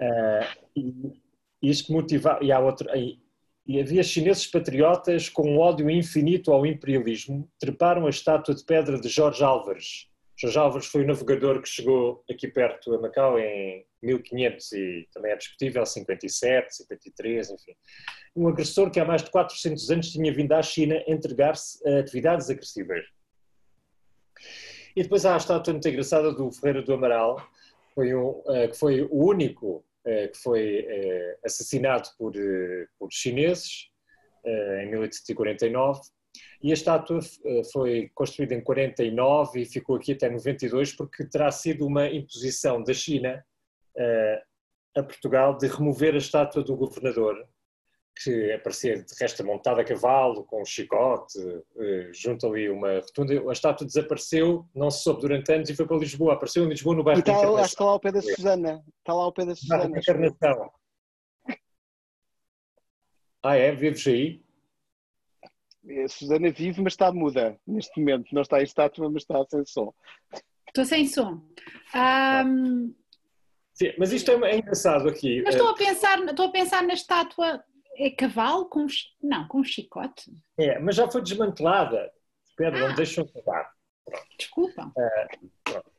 [0.00, 1.14] Uh,
[1.62, 2.42] e isto motivava.
[2.44, 3.18] E, há outro, e,
[3.66, 9.00] e havia chineses patriotas com um ódio infinito ao imperialismo, treparam a estátua de pedra
[9.00, 10.10] de Jorge Álvares.
[10.36, 15.30] Jorge Álvares foi o navegador que chegou aqui perto a Macau em 1500 e também
[15.30, 17.72] é discutível, 57, 53, enfim.
[18.34, 22.50] Um agressor que há mais de 400 anos tinha vindo à China entregar-se a atividades
[22.50, 23.04] agressivas.
[24.94, 27.36] E depois há a estátua muito engraçada do Ferreira do Amaral,
[27.94, 32.32] foi um, eh, que foi o único eh, que foi eh, assassinado por,
[32.98, 33.90] por chineses
[34.44, 36.00] em 1849
[36.60, 37.20] e a estátua
[37.72, 42.92] foi construída em 49 e ficou aqui até 92 porque terá sido uma imposição da
[42.92, 43.40] China
[44.96, 47.36] a Portugal de remover a estátua do governador
[48.14, 51.38] que aparecia de resto montado a cavalo, com um chicote,
[51.78, 53.34] eh, junto ali uma rotunda.
[53.48, 56.34] A estátua desapareceu, não se soube durante anos e foi para Lisboa.
[56.34, 58.22] Apareceu em Lisboa no bairro e está, de Acho que está lá ao pé da
[58.22, 58.84] Susana.
[58.98, 59.98] Está lá ao pé da Susana.
[59.98, 60.70] Encarnação.
[63.42, 63.72] Ah, é?
[63.72, 64.42] Vives aí?
[66.04, 68.32] A Susana vive, mas está muda neste momento.
[68.32, 69.92] Não está em estátua, mas está sem som.
[70.68, 71.42] Estou sem som.
[72.46, 72.94] Um...
[73.74, 75.42] Sim, mas isto é, é engraçado aqui.
[75.42, 77.64] Mas estou a pensar, estou a pensar na estátua
[77.96, 78.86] é cavalo com.
[79.22, 80.30] Não, com chicote.
[80.58, 82.10] É, mas já foi desmantelada.
[82.48, 82.88] Espera, ah.
[82.88, 83.70] não deixam acabar.
[84.38, 84.92] Desculpa.
[84.96, 85.92] Uh,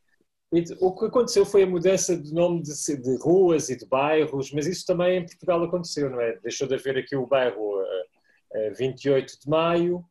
[0.79, 4.67] o que aconteceu foi a mudança de nome de, de, ruas e de bairros, mas
[4.67, 6.37] isso também em Portugal aconteceu, não é?
[6.37, 10.05] Deixou de haver aqui o bairro uh, uh, 28 de Maio,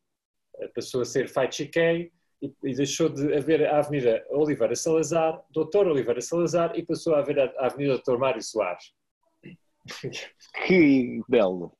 [0.56, 2.10] uh, passou a ser Faichiquei,
[2.42, 7.20] e, e deixou de haver a Avenida Oliveira Salazar, Doutor Oliveira Salazar, e passou a
[7.20, 8.92] haver a, a Avenida Doutor Mário Soares.
[10.66, 11.72] Que belo.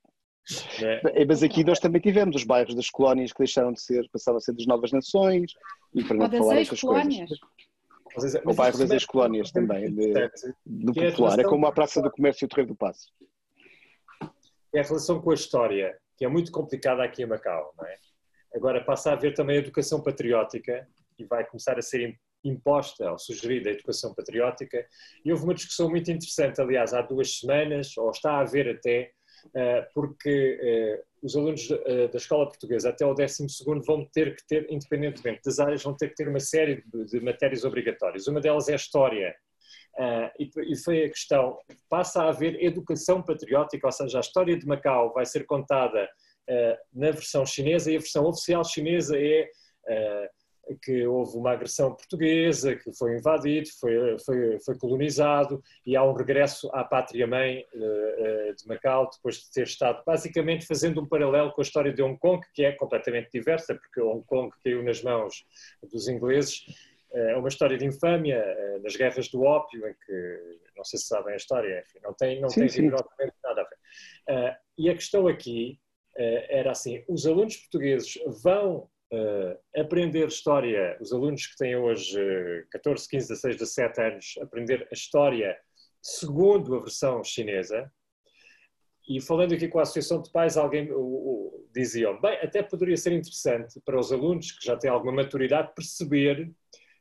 [0.83, 1.25] É.
[1.25, 4.41] Mas aqui nós também tivemos os bairros das colónias que deixaram de ser, passaram a
[4.41, 5.53] ser das novas nações
[5.95, 7.29] e para não falar outras colónias.
[8.15, 8.43] coisas.
[8.45, 10.13] O bairro das ex-colónias também, de,
[10.67, 13.11] do é popular, é como a Praça do Comércio e o Terreiro do Passo.
[14.75, 17.97] É a relação com a história, que é muito complicada aqui em Macau, não é?
[18.55, 20.87] Agora passa a haver também a educação patriótica
[21.19, 24.87] e vai começar a ser imposta ou sugerida a educação patriótica.
[25.25, 29.13] E houve uma discussão muito interessante, aliás, há duas semanas, ou está a haver até,
[29.55, 33.47] eh, porque eh, os alunos eh, da escola portuguesa até o 12
[33.85, 37.65] vão ter que ter, independentemente das áreas, vão ter que ter uma série de matérias
[37.65, 38.27] obrigatórias.
[38.27, 39.35] Uma delas é a História.
[40.39, 45.13] E foi a questão, passa a haver educação patriótica, ou seja, a história de Macau
[45.13, 46.09] vai ser contada
[46.93, 49.51] na versão chinesa e a versão oficial chinesa é
[50.81, 56.13] que houve uma agressão portuguesa, que foi invadido, foi, foi, foi colonizado e há um
[56.13, 61.61] regresso à pátria-mãe uh, de Macau, depois de ter estado basicamente fazendo um paralelo com
[61.61, 65.45] a história de Hong Kong, que é completamente diversa, porque Hong Kong caiu nas mãos
[65.91, 66.65] dos ingleses.
[67.15, 68.43] É uma história de infâmia
[68.83, 72.41] nas guerras do ópio, em que, não sei se sabem a história, enfim, não tem,
[72.41, 74.59] não sim, tem rigorosamente nada a ver.
[74.79, 75.79] E a questão aqui
[76.17, 78.89] era assim: os alunos portugueses vão
[79.77, 82.19] aprender história, os alunos que têm hoje
[82.71, 85.57] 14, 15, 16, 17 anos, aprender a história
[86.01, 87.91] segundo a versão chinesa.
[89.09, 90.89] E falando aqui com a Associação de Pais, alguém
[91.75, 96.51] dizia: bem, até poderia ser interessante para os alunos que já têm alguma maturidade perceber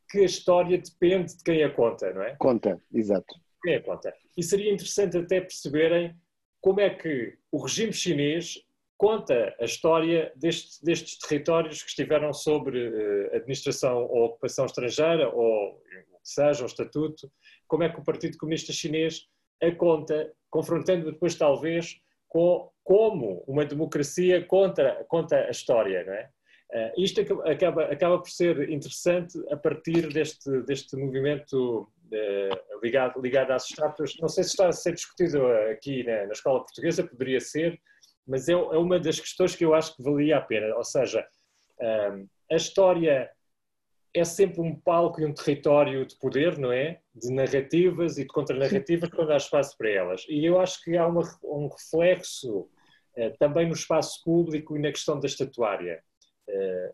[0.10, 2.36] que a história depende de quem a conta, não é?
[2.38, 3.34] Conta, exato.
[3.64, 4.14] Quem a conta.
[4.36, 6.16] E seria interessante até perceberem
[6.60, 8.60] como é que o regime chinês
[9.02, 15.82] conta a história destes, destes territórios que estiveram sobre uh, administração ou ocupação estrangeira, ou
[16.24, 17.32] seja, o estatuto,
[17.68, 19.28] como é que o Partido Comunista Chinês
[19.60, 26.30] a conta, confrontando depois talvez com como uma democracia conta, conta a história, não é?
[26.72, 33.50] Uh, isto acaba, acaba por ser interessante a partir deste, deste movimento uh, ligado, ligado
[33.50, 34.16] às estátuas.
[34.22, 37.82] Não sei se está a ser discutido aqui na escola portuguesa, poderia ser,
[38.28, 40.76] mas é, é, uma das questões que eu acho que valia a pena.
[40.76, 41.26] Ou seja,
[41.80, 43.30] uh, a história
[44.14, 47.00] é sempre um palco e um território de poder, não é?
[47.16, 50.26] De narrativas e de contranarrativas quando há espaço para elas.
[50.28, 52.70] E eu acho que há uma, um reflexo
[53.40, 56.02] também no espaço público e na questão da estatuária
[56.52, 56.94] é,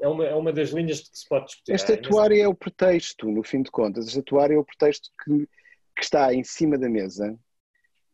[0.00, 1.72] é, uma, é uma das linhas que se pode discutir.
[1.72, 4.06] A estatuária é o pretexto, no fim de contas.
[4.06, 5.46] A estatuária é o pretexto que,
[5.96, 7.38] que está em cima da mesa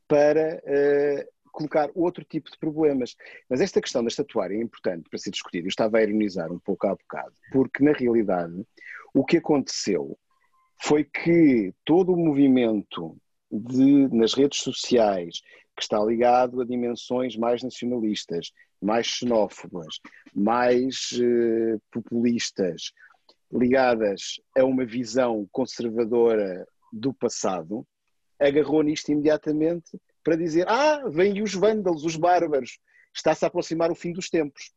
[0.07, 3.17] para uh, colocar outro tipo de problemas.
[3.49, 5.67] Mas esta questão da estatuária é importante para ser discutida.
[5.67, 8.63] Eu estava a ironizar um pouco há bocado, porque na realidade
[9.15, 10.19] o que aconteceu
[10.83, 13.17] foi que todo o movimento
[13.51, 15.41] de, nas redes sociais
[15.75, 20.01] que está ligado a dimensões mais nacionalistas, mais xenófobas,
[20.35, 22.93] mais eh, populistas,
[23.51, 27.87] ligadas a uma visão conservadora do passado,
[28.39, 32.81] agarrou nisto imediatamente para dizer: Ah, vêm os vândalos, os bárbaros,
[33.15, 34.73] está-se a aproximar o fim dos tempos.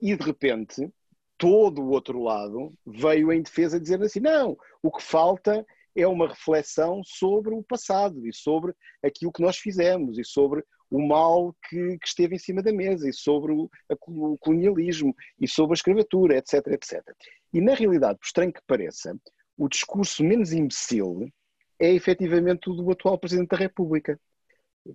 [0.00, 0.88] E de repente,
[1.36, 6.28] todo o outro lado veio em defesa dizer assim: não, o que falta é uma
[6.28, 8.72] reflexão sobre o passado e sobre
[9.02, 13.08] aquilo que nós fizemos e sobre o mal que, que esteve em cima da mesa
[13.08, 17.02] e sobre o, a, o, colonialismo e sobre a escravatura, etc, etc.
[17.52, 19.18] E na realidade, por estranho que pareça,
[19.58, 21.28] o discurso menos imbecil
[21.76, 24.20] é efetivamente o do atual Presidente da República.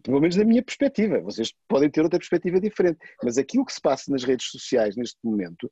[0.03, 1.19] Pelo menos da minha perspectiva.
[1.19, 2.99] Vocês podem ter outra perspectiva diferente.
[3.23, 5.71] Mas aquilo que se passa nas redes sociais neste momento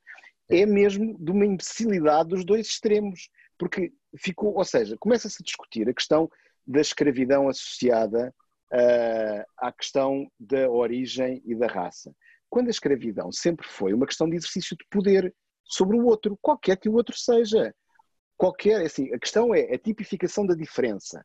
[0.50, 3.30] é mesmo de uma imbecilidade dos dois extremos.
[3.58, 6.30] Porque ficou, ou seja, começa-se a discutir a questão
[6.66, 8.34] da escravidão associada
[8.74, 12.14] uh, à questão da origem e da raça.
[12.50, 16.78] Quando a escravidão sempre foi uma questão de exercício de poder sobre o outro, qualquer
[16.78, 17.74] que o outro seja.
[18.38, 21.24] Qualquer, assim, a questão é a tipificação da diferença.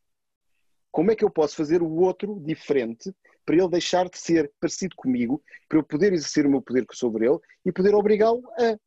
[0.94, 3.12] Como é que eu posso fazer o outro diferente
[3.44, 7.26] para ele deixar de ser parecido comigo, para eu poder exercer o meu poder sobre
[7.26, 8.78] ele e poder obrigá-lo a.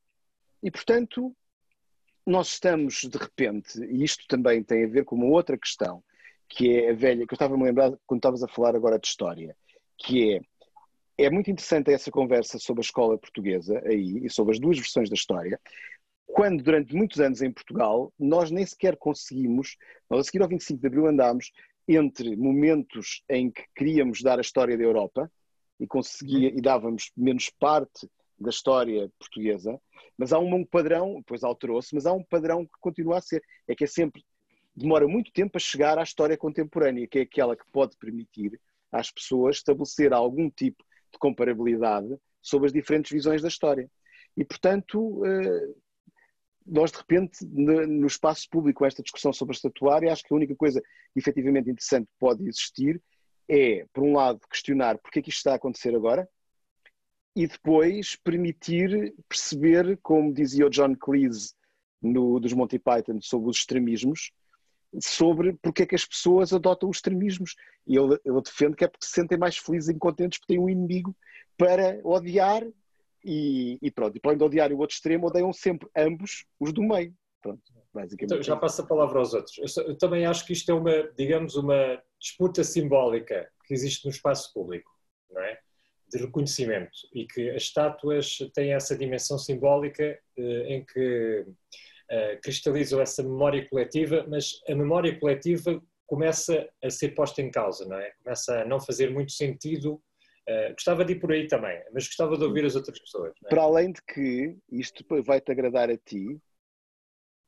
[0.64, 1.36] E, portanto,
[2.26, 6.02] nós estamos de repente, e isto também tem a ver com uma outra questão,
[6.48, 8.98] que é a velha, que eu estava a me lembrar quando estavas a falar agora
[8.98, 9.54] de história,
[9.98, 14.62] que é, é muito interessante essa conversa sobre a escola portuguesa aí, e sobre as
[14.62, 15.60] duas versões da história,
[16.26, 19.76] quando durante muitos anos em Portugal nós nem sequer conseguimos,
[20.10, 21.52] nós a seguir ao 25 de Abril andámos
[21.88, 25.32] entre momentos em que queríamos dar a história da Europa
[25.80, 29.80] e conseguia e dávamos menos parte da história portuguesa,
[30.18, 33.74] mas há um padrão, depois alterou-se, mas há um padrão que continua a ser, é
[33.74, 34.24] que é sempre,
[34.76, 38.60] demora muito tempo a chegar à história contemporânea, que é aquela que pode permitir
[38.92, 43.90] às pessoas estabelecer algum tipo de comparabilidade sobre as diferentes visões da história.
[44.36, 45.74] E, portanto, eh,
[46.68, 50.56] nós de repente, no espaço público, esta discussão sobre a estatuária, acho que a única
[50.56, 50.82] coisa
[51.16, 53.02] efetivamente interessante que pode existir
[53.48, 56.28] é, por um lado, questionar porque é que isto está a acontecer agora,
[57.36, 61.54] e depois permitir perceber, como dizia o John Cleese
[62.02, 64.32] no, dos Monty Python sobre os extremismos,
[65.00, 67.56] sobre porque é que as pessoas adotam os extremismos.
[67.86, 70.64] E ele, ele defende que é porque se sentem mais felizes e contentes porque têm
[70.64, 71.16] um inimigo
[71.58, 72.64] para odiar
[73.28, 74.16] e, e pronto.
[74.16, 77.14] E para odiar o outro extremo, odeiam sempre ambos os do meio.
[77.42, 77.62] Pronto,
[77.94, 78.34] basicamente.
[78.34, 79.78] Então, já passo a palavra aos outros.
[79.78, 84.12] Eu, eu também acho que isto é uma, digamos, uma disputa simbólica que existe no
[84.12, 84.90] espaço público,
[85.30, 85.60] não é?
[86.10, 91.46] de reconhecimento e que as estátuas têm essa dimensão simbólica eh, em que
[92.10, 97.86] eh, cristalizam essa memória coletiva, mas a memória coletiva começa a ser posta em causa,
[97.86, 98.12] não é?
[98.24, 100.02] Começa a não fazer muito sentido.
[100.50, 103.34] Uh, gostava de ir por aí também, mas gostava de ouvir as outras pessoas.
[103.46, 103.50] É?
[103.50, 106.40] Para além de que isto vai-te agradar a ti,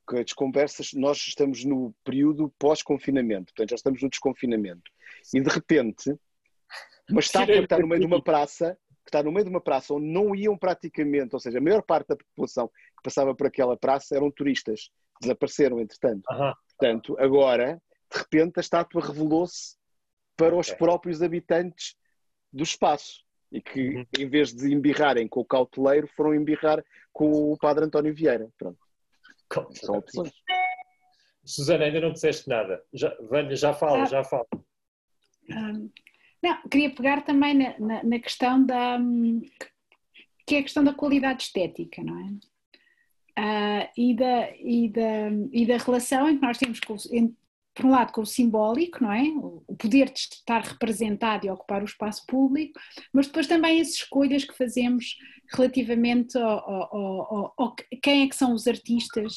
[0.08, 4.90] que as conversas, nós estamos no período pós-confinamento, portanto já estamos no desconfinamento.
[5.32, 6.14] E de repente
[7.08, 9.60] uma estátua que está no meio de uma praça que está no meio de uma
[9.60, 13.46] praça onde não iam praticamente, ou seja, a maior parte da população que passava por
[13.46, 16.22] aquela praça eram turistas, desapareceram entretanto.
[16.30, 16.54] Aham.
[16.68, 17.80] Portanto, agora,
[18.12, 19.76] de repente, a estátua revelou-se
[20.36, 20.78] para os Ok.
[20.78, 21.96] próprios habitantes
[22.52, 24.06] do espaço e que, Uhum.
[24.18, 28.48] em vez de embirrarem com o cauteleiro, foram embirrar com o padre António Vieira.
[28.56, 28.78] Pronto,
[29.74, 30.32] são opções.
[31.44, 32.82] Susana, ainda não disseste nada.
[32.92, 34.06] Já, Vânia, já fala, Ah.
[34.06, 34.46] já fala.
[35.48, 35.90] Hum,
[36.42, 38.98] Não, queria pegar também na, na- na questão da
[40.46, 42.32] que é a questão da qualidade estética, não é?
[43.36, 47.36] Ah, e, da, e, da, e da relação em que nós temos, com, em-
[47.74, 49.22] por um lado, com o simbólico, não é?
[49.68, 52.78] O poder de estar representado e ocupar o espaço público,
[53.12, 55.16] mas depois também as escolhas que fazemos
[55.52, 59.34] relativamente ao, ao- quem é que são os artistas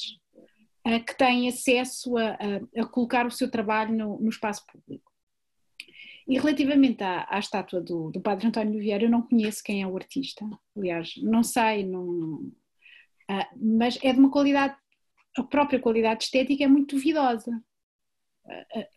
[0.85, 5.11] ah, que têm acesso a, a- a colocar o seu trabalho no- no espaço público.
[6.27, 9.87] E relativamente à, à estátua do, do Padre António Vieira, eu não conheço quem é
[9.87, 10.45] o artista.
[10.75, 12.51] Aliás, não sei, não,
[13.29, 14.75] ah, mas é de uma qualidade,
[15.37, 17.61] a própria qualidade estética é muito duvidosa.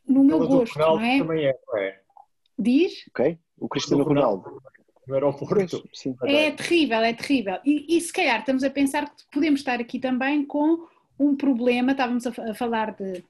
[0.09, 1.18] No meu gosto, Ronaldo não é?
[1.18, 2.00] também é, não é?
[2.59, 3.04] Diz?
[3.11, 3.38] Ok?
[3.59, 4.62] O Cristiano Do Ronaldo.
[5.06, 5.88] No aeroporto.
[5.92, 6.16] Sim.
[6.24, 7.59] É terrível, é terrível.
[7.64, 10.85] E, e se calhar estamos a pensar que podemos estar aqui também com
[11.18, 13.24] um problema, estávamos a, a falar de,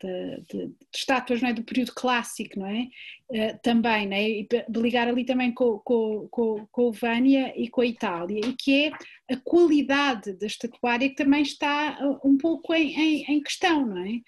[0.00, 2.88] de- de- de estátuas não é, do período clássico, não é?
[3.32, 4.28] Ah, também, não é?
[4.28, 8.40] E de ligar ali também com, com, com, com o Vânia e com a Itália,
[8.44, 8.90] e que é
[9.34, 13.98] a qualidade da estatuária que também está ah, um pouco em, em, em questão, não
[13.98, 14.20] é?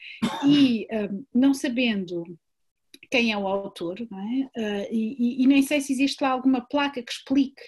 [0.46, 2.24] E ah, não sabendo
[3.10, 4.50] quem é o autor, não é?
[4.56, 7.62] Ah, e, e- nem sei se existe lá alguma placa que explique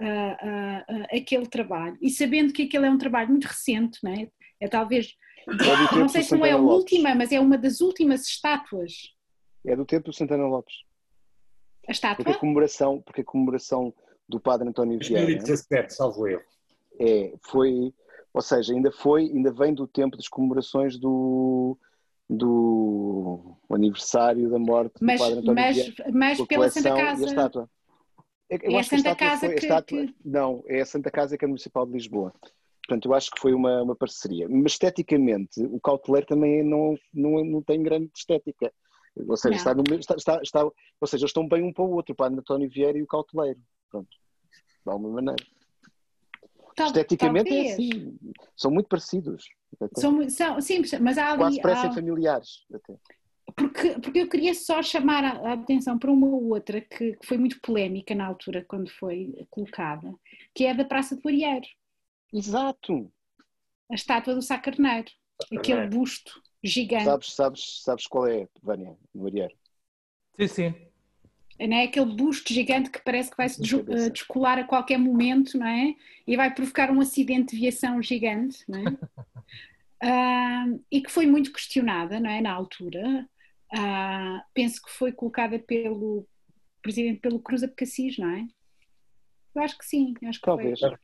[0.00, 1.96] ah, ah, aquele trabalho.
[2.00, 4.28] E sabendo que aquele é um trabalho muito recente, não é?
[4.60, 5.14] É talvez,
[5.96, 6.76] não do sei se não é a Lopes.
[6.78, 9.14] última, mas é uma das últimas estátuas.
[9.66, 10.74] É do tempo do Santana Lopes.
[10.74, 12.30] A Porque estátua?
[12.32, 13.92] a comemoração, porque a comemoração
[14.28, 16.42] do Padre António Vieira 2017, salvo erro.
[17.00, 17.92] é, foi,
[18.32, 21.76] ou seja, ainda foi, ainda vem do tempo das comemorações do,
[22.28, 26.04] do aniversário da morte do Mas, Padre António mas, Vieira.
[26.12, 27.24] mas a pela Santa e a Casa.
[27.26, 27.70] estátua.
[28.48, 31.10] Eu É a Santa estátua Casa foi- a que- estátua- que- Não, é a Santa
[31.10, 32.32] Casa que é municipal de Lisboa.
[32.90, 34.48] Portanto, eu acho que foi uma, uma parceria.
[34.48, 38.72] Mas esteticamente, o cauteleiro também não, não, não tem grande estética.
[39.28, 41.92] Ou seja, está no, está, está, está- ou seja, eles estão bem um para o
[41.92, 43.60] outro, o Padre António Vieira e o cauteleiro.
[43.88, 44.08] Pronto.
[44.10, 45.40] De alguma maneira.
[46.74, 47.72] Tal- Esteticamente é talvez.
[47.74, 48.18] assim.
[48.56, 49.44] São muito parecidos.
[49.96, 51.38] São, são, sim, mas há ali.
[51.38, 52.64] Quase parecem há- familiares.
[52.74, 52.96] Até.
[53.54, 57.60] porque, porque eu queria só chamar a, atenção para uma outra que, que foi muito
[57.60, 60.12] polémica na altura quando foi colocada,
[60.52, 61.66] que é a da Praça do Arieiro,
[62.32, 63.12] Exato.
[63.90, 65.10] a estátua do Sá Carneiro,
[65.56, 69.54] aquele busto gigante, Sabes, sabes, sabes qual é, Vânia, no Arieiro?
[70.38, 70.74] Sì, sì.
[71.58, 71.84] não é?
[71.84, 75.94] aquele busto gigante que parece que vai se eh, descolar a qualquer momento, não é?
[76.26, 78.84] E vai provocar um acidente de viação gigante, não é?
[80.02, 82.40] Ah, e que foi muito questionada, não é?
[82.40, 83.28] Na altura,
[83.72, 86.26] Ah, penso que foi colocada pelo
[86.82, 88.46] presidente pelo Cruz Abcacis, não é?
[89.54, 90.80] Eu acho que sim, acho que Talvez.
[90.80, 90.96] foi.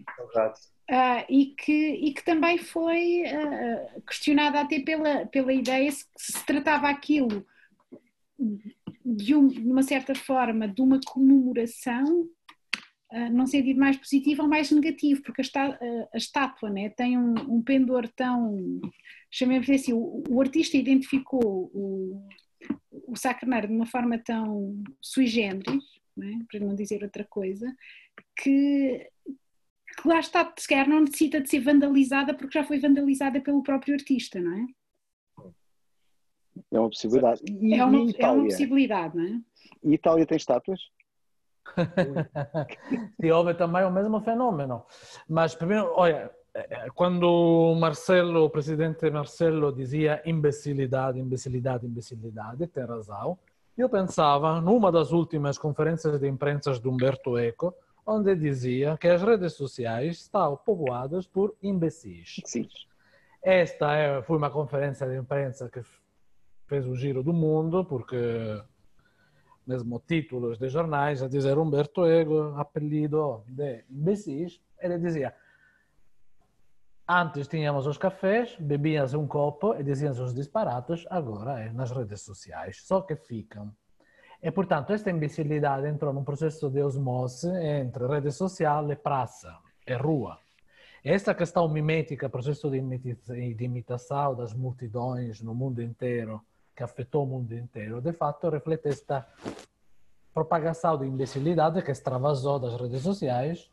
[0.88, 6.46] Ah, e, que, e que também foi ah, questionada até pela, pela ideia se, se
[6.46, 7.44] tratava aquilo
[9.04, 12.28] de, um- uma certa forma de uma comemoração
[13.12, 15.78] ah, num sentido mais positivo ou mais negativo, porque a, está-
[16.12, 18.80] a- estátua né, tem um, um pendor tão,
[19.30, 22.28] chamemos assim, o, o artista identificou o,
[22.90, 23.14] o
[23.68, 25.84] de uma forma tão sui generis,
[26.16, 27.72] né, para não dizer outra coisa,
[28.36, 29.08] que,
[29.96, 33.62] que lá está, se calhar não necessita de ser vandalizada porque já foi vandalizada pelo
[33.62, 34.66] próprio artista, não é?
[36.70, 37.42] É uma possibilidade.
[37.48, 39.40] E, É uma, e é uma possibilidade, não é?
[39.82, 40.80] E Itália tem estátuas?
[43.20, 44.84] Sì, houve também o mesmo fenômeno.
[45.28, 52.84] Mas primeiro, olha, eh, quando o Marcelo, o presidente Marcelo dizia imbecilidade, imbecilidade, imbecilidade, tem
[52.84, 53.38] razão.
[53.76, 57.74] Eu pensava numa das últimas conferências de imprensa de Humberto Eco,
[58.06, 62.40] onde dizia que as redes sociais estão povoadas por imbecis.
[62.44, 62.68] Sim.
[63.42, 65.82] Esta é, foi uma conferência de imprensa que
[66.66, 68.16] fez o giro do mundo, porque
[69.66, 75.34] mesmo títulos de jornais a dizer Humberto Ego, apelido de imbecis, ele dizia
[77.08, 82.22] antes tínhamos os cafés, bebiam-se um copo e diziam-se os disparates, agora é nas redes
[82.22, 83.72] sociais, só que ficam.
[84.42, 89.56] E, portanto, esta imbecilidade entrou num processo de osmose entre rede social e praça
[89.86, 90.38] e rua.
[91.02, 96.42] Esta questão mimética, processo de de imitação das multidões no mundo inteiro,
[96.74, 99.26] que afetou o mundo inteiro, de fato reflete esta
[100.34, 103.70] propagação de imbecilidade que extravasou das redes sociais,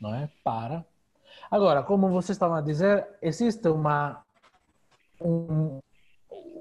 [0.00, 0.28] não é?
[0.44, 0.84] Para.
[1.50, 4.22] Agora, como vocês estavam a dizer, existe uma
[5.20, 5.78] um,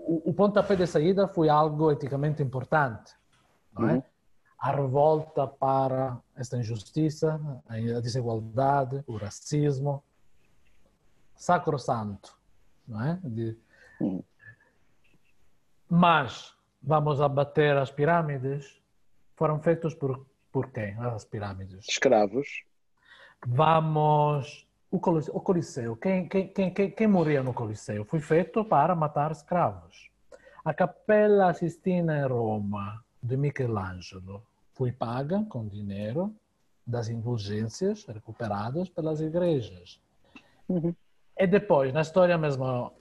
[0.05, 3.13] o, o pontapé de saída foi algo eticamente importante,
[3.73, 3.93] não é?
[3.93, 4.03] Uhum.
[4.59, 10.03] A revolta para esta injustiça, a desigualdade, o racismo,
[11.35, 12.37] sacrosanto,
[12.87, 13.19] não é?
[13.23, 13.57] De...
[13.99, 14.23] Uhum.
[15.89, 18.81] Mas vamos abater as pirâmides.
[19.35, 20.95] Foram feitos por, por quem?
[20.99, 21.87] As pirâmides?
[21.89, 22.63] Escravos.
[23.45, 28.03] Vamos o Coliseu, quem, quem, quem, quem morria no Coliseu?
[28.03, 30.11] Foi feito para matar escravos.
[30.65, 36.35] A Capella Sistina em Roma, de Michelangelo, foi paga com dinheiro
[36.85, 40.01] das indulgências recuperadas pelas igrejas.
[40.67, 40.93] Uhum.
[41.37, 42.91] E depois, na história mesmo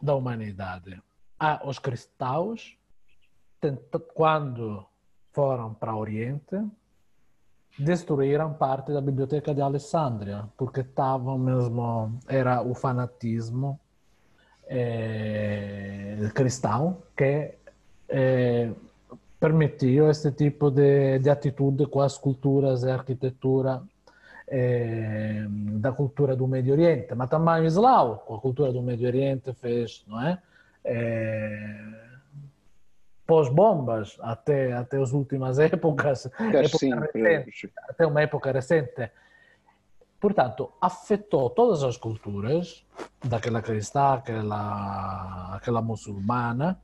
[0.00, 1.02] da humanidade,
[1.38, 2.78] há os cristãos,
[4.14, 4.86] quando
[5.32, 6.56] foram para o Oriente,
[7.80, 13.78] destruíram parte da biblioteca de Alessandria, porque estavam mesmo, era o fanatismo
[14.66, 17.54] é, cristão que
[18.08, 18.70] é,
[19.38, 23.82] permitiu esse tipo de, de atitude com as culturas e arquitetura
[24.46, 25.46] é,
[25.78, 29.52] da cultura do Médio Oriente, mas também o Islão, com a cultura do Médio Oriente
[29.54, 30.38] fez, não é?
[30.84, 32.09] é
[33.30, 39.08] pós-bombas até, até as últimas épocas, época sim, recente, até uma época recente.
[40.18, 42.84] Portanto, afetou todas as culturas,
[43.24, 46.80] daquela cristã, aquela, aquela muçulmana,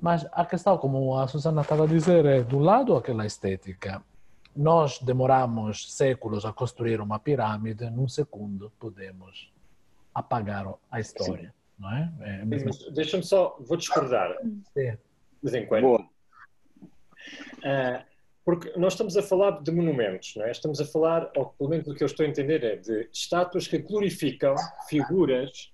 [0.00, 4.00] mas a questão, como a Susana estava a dizer, é, do lado, aquela estética.
[4.54, 9.52] Nós demoramos séculos a construir uma pirâmide, num segundo podemos
[10.14, 11.82] apagar a história, Sim.
[11.82, 12.12] não é?
[12.20, 12.44] é
[12.92, 14.32] Deixa-me só, vou discordar.
[14.72, 14.96] Sim
[15.42, 15.82] de vez em quando.
[15.82, 16.08] Boa.
[17.58, 18.04] Uh,
[18.44, 20.52] porque nós estamos a falar de monumentos, não é?
[20.52, 23.66] Estamos a falar, ou pelo menos o que eu estou a entender é de estátuas
[23.66, 24.54] que glorificam
[24.88, 25.72] figuras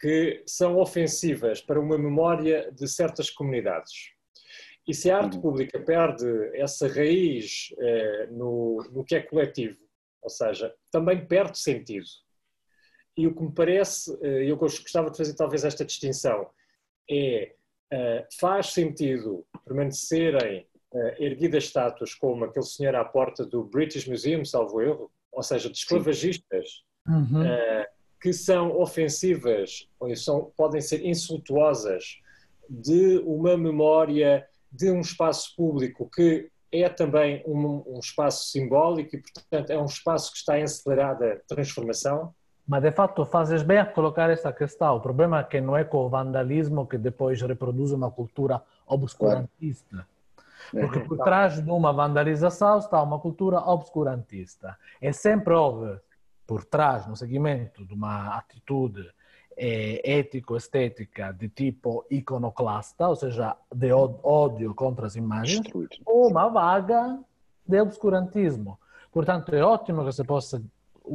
[0.00, 4.12] que são ofensivas para uma memória de certas comunidades.
[4.86, 5.42] E se a arte uhum.
[5.42, 9.78] pública perde essa raiz eh, no, no que é coletivo,
[10.20, 12.06] ou seja, também perde sentido.
[13.16, 16.50] E o que me parece, eh, eu gostava de fazer talvez esta distinção,
[17.10, 17.54] é
[18.38, 24.80] faz sentido permanecerem uh, erguidas estátuas como aquele senhor à porta do British Museum, salvo
[24.80, 27.42] erro, ou seja, de esclavagistas, uhum.
[27.42, 27.84] uh,
[28.20, 32.18] que são ofensivas, ou são, podem ser insultuosas
[32.68, 39.22] de uma memória de um espaço público que é também um, um espaço simbólico e,
[39.22, 42.34] portanto, é um espaço que está em acelerada transformação.
[42.66, 44.96] Ma de fatto fazes bem a colocar essa questão.
[44.96, 50.06] O problema é que não é com o vandalismo que depois reproduz uma cultura obscurantista.
[50.70, 54.78] Porque por trás de uma vandalização está uma cultura obscurantista.
[55.00, 56.00] E sempre houve
[56.46, 59.10] por trás, no seguimento de uma atitude
[59.56, 65.62] ético-estética de tipo iconoclasta, ou seja, de ódio contra as imagens,
[66.06, 67.18] uma vaga
[67.66, 68.78] de obscurantismo.
[69.12, 70.62] Portanto, é ótimo que se possa.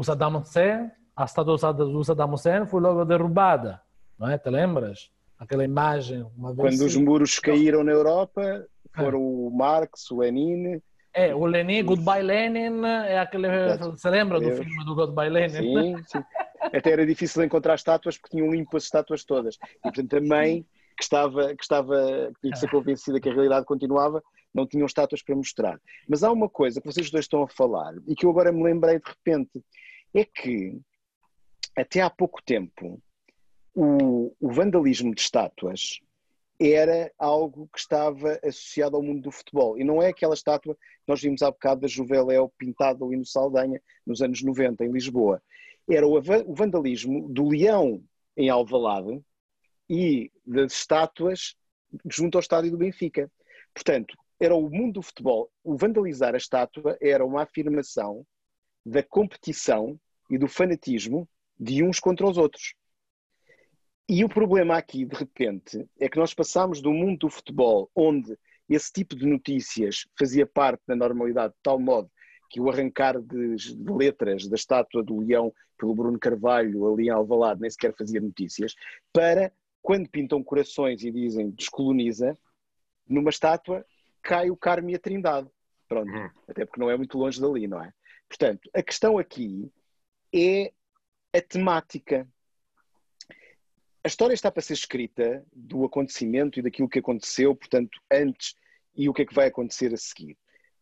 [0.04, 3.82] Saddam Hussein a estátua do Saddam Hussein foi logo derrubada,
[4.18, 4.38] não é?
[4.38, 5.12] Te lembras?
[5.38, 6.26] Aquela imagem.
[6.38, 8.66] Uma vez Quando os muros caíram na Europa,
[8.96, 9.22] foram é.
[9.22, 10.82] o Marx, o Lenin.
[11.14, 13.48] É, o Lenin, Goodbye Lenin, é aquele.
[13.78, 15.98] Você lembra do filme do Goodbye Lenin?
[15.98, 16.24] Sim, sim.
[16.62, 19.56] Até era difícil encontrar estátuas porque tinham limpo as estátuas todas.
[19.56, 20.66] E portanto também
[20.96, 22.72] que estava, que estava, que tinha que ser ah.
[22.72, 25.80] convencida que a realidade continuava, não tinham estátuas para mostrar.
[26.08, 28.64] Mas há uma coisa que vocês dois estão a falar e que eu agora me
[28.64, 29.62] lembrei de repente,
[30.14, 30.80] é que
[31.82, 33.02] até há pouco tempo,
[33.74, 36.00] o, o, vandalismo de estátuas
[36.60, 39.78] era algo que estava associado ao mundo do futebol.
[39.78, 43.26] E não é aquela estátua que nós vimos há bocado da Juveléu pintada ali no
[43.26, 45.42] Saldanha, nos anos 90, em Lisboa.
[45.90, 48.04] Era o, o vandalismo do leão
[48.36, 49.22] em Alvalade
[49.90, 51.56] e das estátuas
[52.06, 53.32] junto ao estádio do Benfica.
[53.74, 55.50] Portanto, era o mundo do futebol.
[55.64, 58.26] O vandalizar a estátua era uma afirmação
[58.86, 60.00] da competição
[60.30, 61.28] e do fanatismo
[61.60, 62.74] de uns contra os outros.
[64.08, 68.38] E o problema aqui, de repente, é que nós passamos do mundo do futebol, onde
[68.68, 72.10] esse tipo de notícias fazia parte da normalidade, de tal modo
[72.50, 77.10] que o arrancar de, de letras da estátua do leão pelo Bruno Carvalho ali em
[77.10, 78.74] Alvalade nem sequer fazia notícias,
[79.14, 79.52] para
[79.82, 82.36] quando pintam corações e dizem descoloniza,
[83.08, 83.86] numa estátua
[84.22, 85.48] cai o Carme e a Trindade.
[85.88, 86.30] Pronto, uhum.
[86.48, 87.92] até porque não é muito longe dali, não é?
[88.28, 89.72] Portanto, a questão aqui
[90.34, 90.72] é
[91.34, 92.28] a temática.
[94.04, 98.56] A história está para ser escrita do acontecimento e daquilo que aconteceu, portanto, antes
[98.96, 100.38] e o que é que vai acontecer a seguir.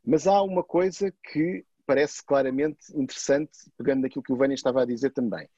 [0.06, 4.86] Mas há uma coisa que parece claramente interessante, pegando naquilo que o Vânia estava a
[4.86, 5.50] dizer também.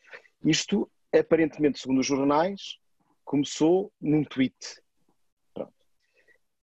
[0.44, 2.80] Isto, aparentemente, segundo os jornais,
[3.26, 4.82] começou num tweet.
[5.54, 5.74] Pronto.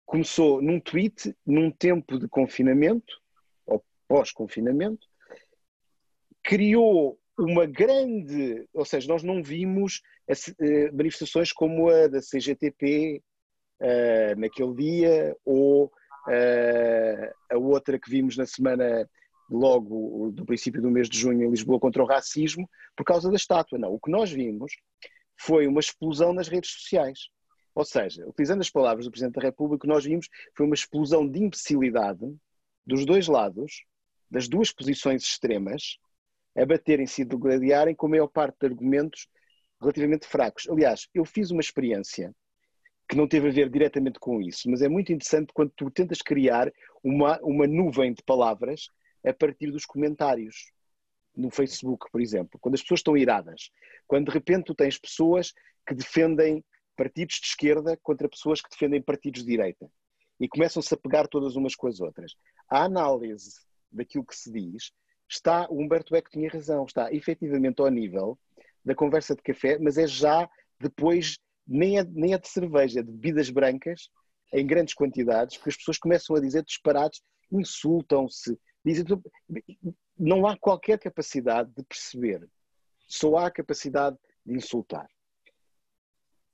[0.04, 3.20] Começou num tweet, num tempo de confinamento,
[3.66, 5.08] ou pós-confinamento,
[6.42, 13.22] criou uma grande, ou seja, nós não vimos eh, manifestações como a da CGTP
[13.80, 19.08] uh, eh, naquele dia, ou uh, a outra que vimos na semana
[19.50, 23.36] logo do princípio do mês de junho em Lisboa contra o racismo, por causa da
[23.36, 23.78] estátua.
[23.78, 24.72] Não, o que nós vimos
[25.36, 27.28] foi uma explosão nas redes sociais.
[27.74, 30.74] Ou seja, utilizando as palavras do Presidente da República, o que nós vimos foi uma
[30.74, 32.34] explosão de imbecilidade
[32.86, 33.84] dos dois lados,
[34.30, 35.98] das duas posições extremas,
[36.56, 39.28] a baterem-se e degladiarem com a maior parte de argumentos
[39.80, 40.68] relativamente fracos.
[40.68, 42.34] Aliás, eu fiz uma experiência
[43.08, 46.22] que não teve a ver diretamente com isso, mas é muito interessante quando tu tentas
[46.22, 46.72] criar
[47.02, 48.88] uma, uma nuvem de palavras
[49.24, 50.72] a partir dos comentários
[51.36, 53.70] no Facebook, por exemplo, quando as pessoas estão iradas,
[54.06, 55.52] quando de repente tu tens pessoas
[55.86, 56.64] que defendem
[56.96, 59.90] partidos de esquerda contra pessoas que defendem partidos de direita
[60.38, 62.34] e começam-se a pegar todas umas com as outras.
[62.68, 63.52] A análise
[63.90, 64.92] daquilo que se diz
[65.32, 68.38] está, o Humberto Eco tinha razão, está efetivamente ao nível
[68.84, 73.02] da conversa de café, mas é já depois, nem é, nem é de cerveja, é
[73.02, 74.10] de bebidas brancas,
[74.52, 79.04] em grandes quantidades, porque as pessoas começam a dizer disparados, insultam-se, dizem.
[80.18, 82.46] Não há qualquer capacidade de perceber,
[83.06, 85.08] só há capacidade de insultar.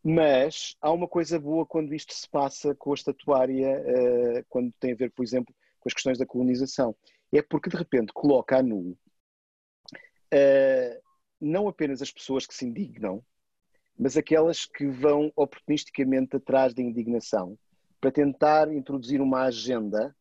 [0.05, 4.93] Mas há uma coisa boa quando isto se passa com a estatuária, uh, quando tem
[4.93, 6.95] a ver, por exemplo, com as questões da colonização
[7.37, 8.97] é porque de repente coloca a nu
[10.33, 11.03] uh,
[11.41, 13.23] não apenas as pessoas que se indignam,
[13.99, 17.59] mas aquelas que vão oportunisticamente atrás da indignação
[18.01, 20.15] para tentar introduzir uma agenda,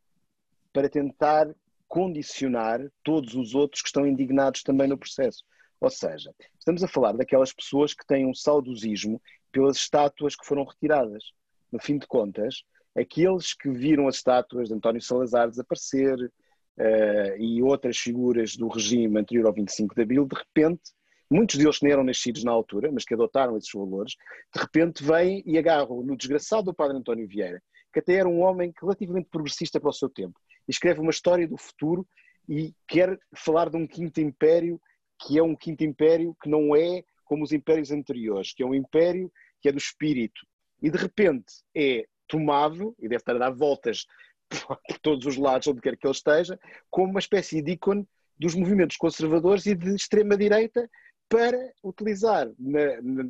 [0.74, 1.54] para tentar
[1.88, 5.44] condicionar todos os outros que estão indignados também no processo.
[5.80, 10.64] Ou seja, estamos a falar daquelas pessoas que têm um saudosismo pelas estátuas que foram
[10.64, 11.32] retiradas.
[11.72, 12.64] No fim de contas,
[12.96, 16.18] aqueles que viram as estátuas de António Salazar desaparecer,
[16.78, 20.92] uh, e outras figuras do regime anterior ao 25 de Abril, de repente,
[21.30, 24.16] muitos deles que nem eram nascidos na altura, mas que adotaram esses valores,
[24.54, 27.62] de repente vêm e agarram no desgraçado do padre António Vieira,
[27.94, 31.58] que até era um homem relativamente progressista para o seu tempo, escreve uma história do
[31.58, 32.08] futuro
[32.48, 34.80] e quer falar de um quinto império
[35.20, 38.76] que é um quinto império que não é como os impérios anteriores, que é um
[38.76, 40.46] império que é do espírito.
[40.82, 44.06] E de repente é tomado, e deve estar a dar voltas
[44.88, 48.08] por todos os lados, onde quer que ele esteja, como uma espécie de ícone
[48.40, 50.90] dos movimentos conservadores e de extrema-direita
[51.28, 53.24] para utilizar na, na,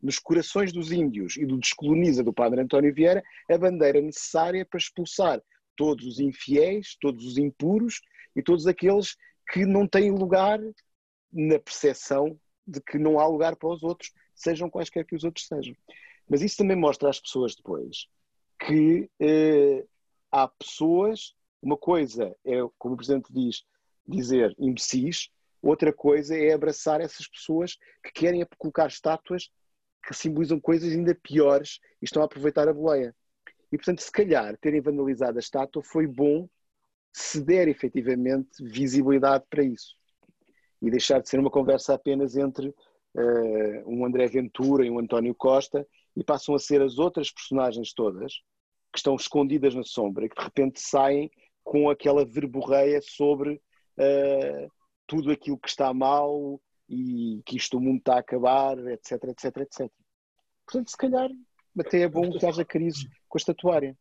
[0.00, 4.78] nos corações dos índios e do descoloniza do padre António Vieira a bandeira necessária para
[4.78, 5.42] expulsar
[5.76, 8.00] todos os infiéis, todos os impuros
[8.36, 9.16] e todos aqueles
[9.50, 10.60] que não têm lugar
[11.32, 15.46] na percepção de que não há lugar para os outros, sejam quaisquer que os outros
[15.46, 15.74] sejam.
[16.28, 18.06] Mas isso também mostra às pessoas depois
[18.64, 19.84] que eh,
[20.32, 23.62] há pessoas, uma coisa é, como o Presidente diz,
[24.06, 25.28] dizer imbecis,
[25.60, 29.50] outra coisa é abraçar essas pessoas que querem colocar estátuas
[30.04, 33.14] que simbolizam coisas ainda piores e estão a aproveitar a boleia.
[33.70, 36.48] E, portanto, se calhar terem vandalizado a estátua foi bom
[37.12, 39.94] se der efetivamente visibilidade para isso.
[40.80, 42.74] E deixar de ser uma conversa apenas entre uh,
[43.86, 48.42] um André Ventura e um António Costa e passam a ser as outras personagens todas
[48.92, 51.30] que estão escondidas na sombra e que de repente saem
[51.64, 54.72] com aquela verborreia sobre uh,
[55.06, 59.56] tudo aquilo que está mal e que isto o mundo está a acabar, etc, etc,
[59.58, 59.92] etc.
[60.66, 61.30] Portanto, se calhar
[61.78, 63.96] até é bom que haja crise com a estatuária.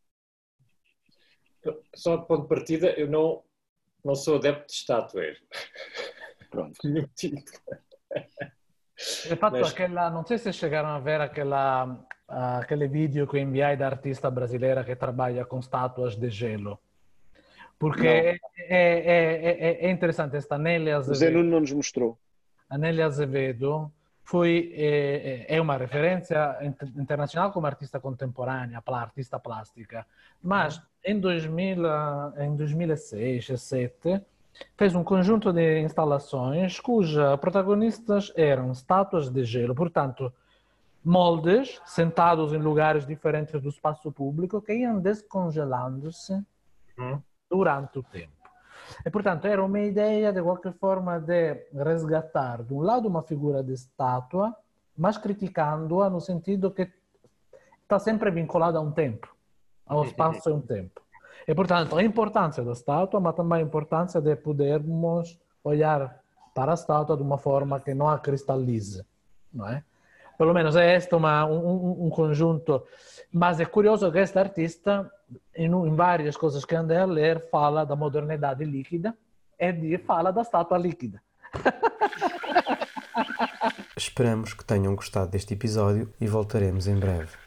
[1.96, 3.44] Só de ponto de partida, eu não,
[4.04, 5.38] não sou adepto de estátuas.
[6.50, 6.78] Pronto.
[9.28, 9.72] De fatto, Mas...
[9.72, 14.32] aquela, non so se chegaram a ver aquela, aquele vídeo que eu enviei da artista
[14.32, 16.80] brasileira que trabalha com estátuas de gelo.
[17.78, 21.18] Porque é, é, é, é, interessante, esta Nélia Azevedo.
[21.18, 22.18] Zé Nuno não nos mostrou.
[22.70, 23.92] A Nélia Azevedo
[24.24, 26.58] foi, é, é uma referência
[26.96, 30.06] internacional como artista contemporânea, artista plástica.
[30.42, 31.84] Mas em, 2000,
[32.38, 34.22] em 2006, 2007,
[34.78, 40.32] fez um conjunto de instalações cujas protagonistas eram estátuas de gelo, portanto,
[41.04, 46.34] moldes sentados em lugares diferentes do espaço público que iam descongelando-se
[46.98, 47.22] uhum.
[47.50, 48.42] durante o tempo.
[49.06, 53.64] E, portanto, era uma ideia, de qualquer forma, de resgatar, de um lado, uma figura
[53.64, 54.56] de estátua,
[54.98, 56.92] mas criticando-a no sentido que
[57.82, 59.34] está sempre vinculada a um tempo,
[59.86, 61.02] ao espaço e um tempo.
[61.48, 66.22] E, portanto, a importância da estátua, mas também a importância de podermos olhar
[66.54, 69.04] para a estátua de uma forma que não a cristalize,
[69.52, 69.84] não é?
[70.38, 72.86] Pelo menos é este uma, um, conjunto.
[73.32, 75.10] Mas é curioso que este artista,
[75.56, 79.16] em, em várias coisas que andei a ler, fala da modernidade líquida
[79.60, 81.22] e fala da estátua líquida.
[83.96, 87.38] Esperamos que tenham gostado deste episódio e voltaremos em breve.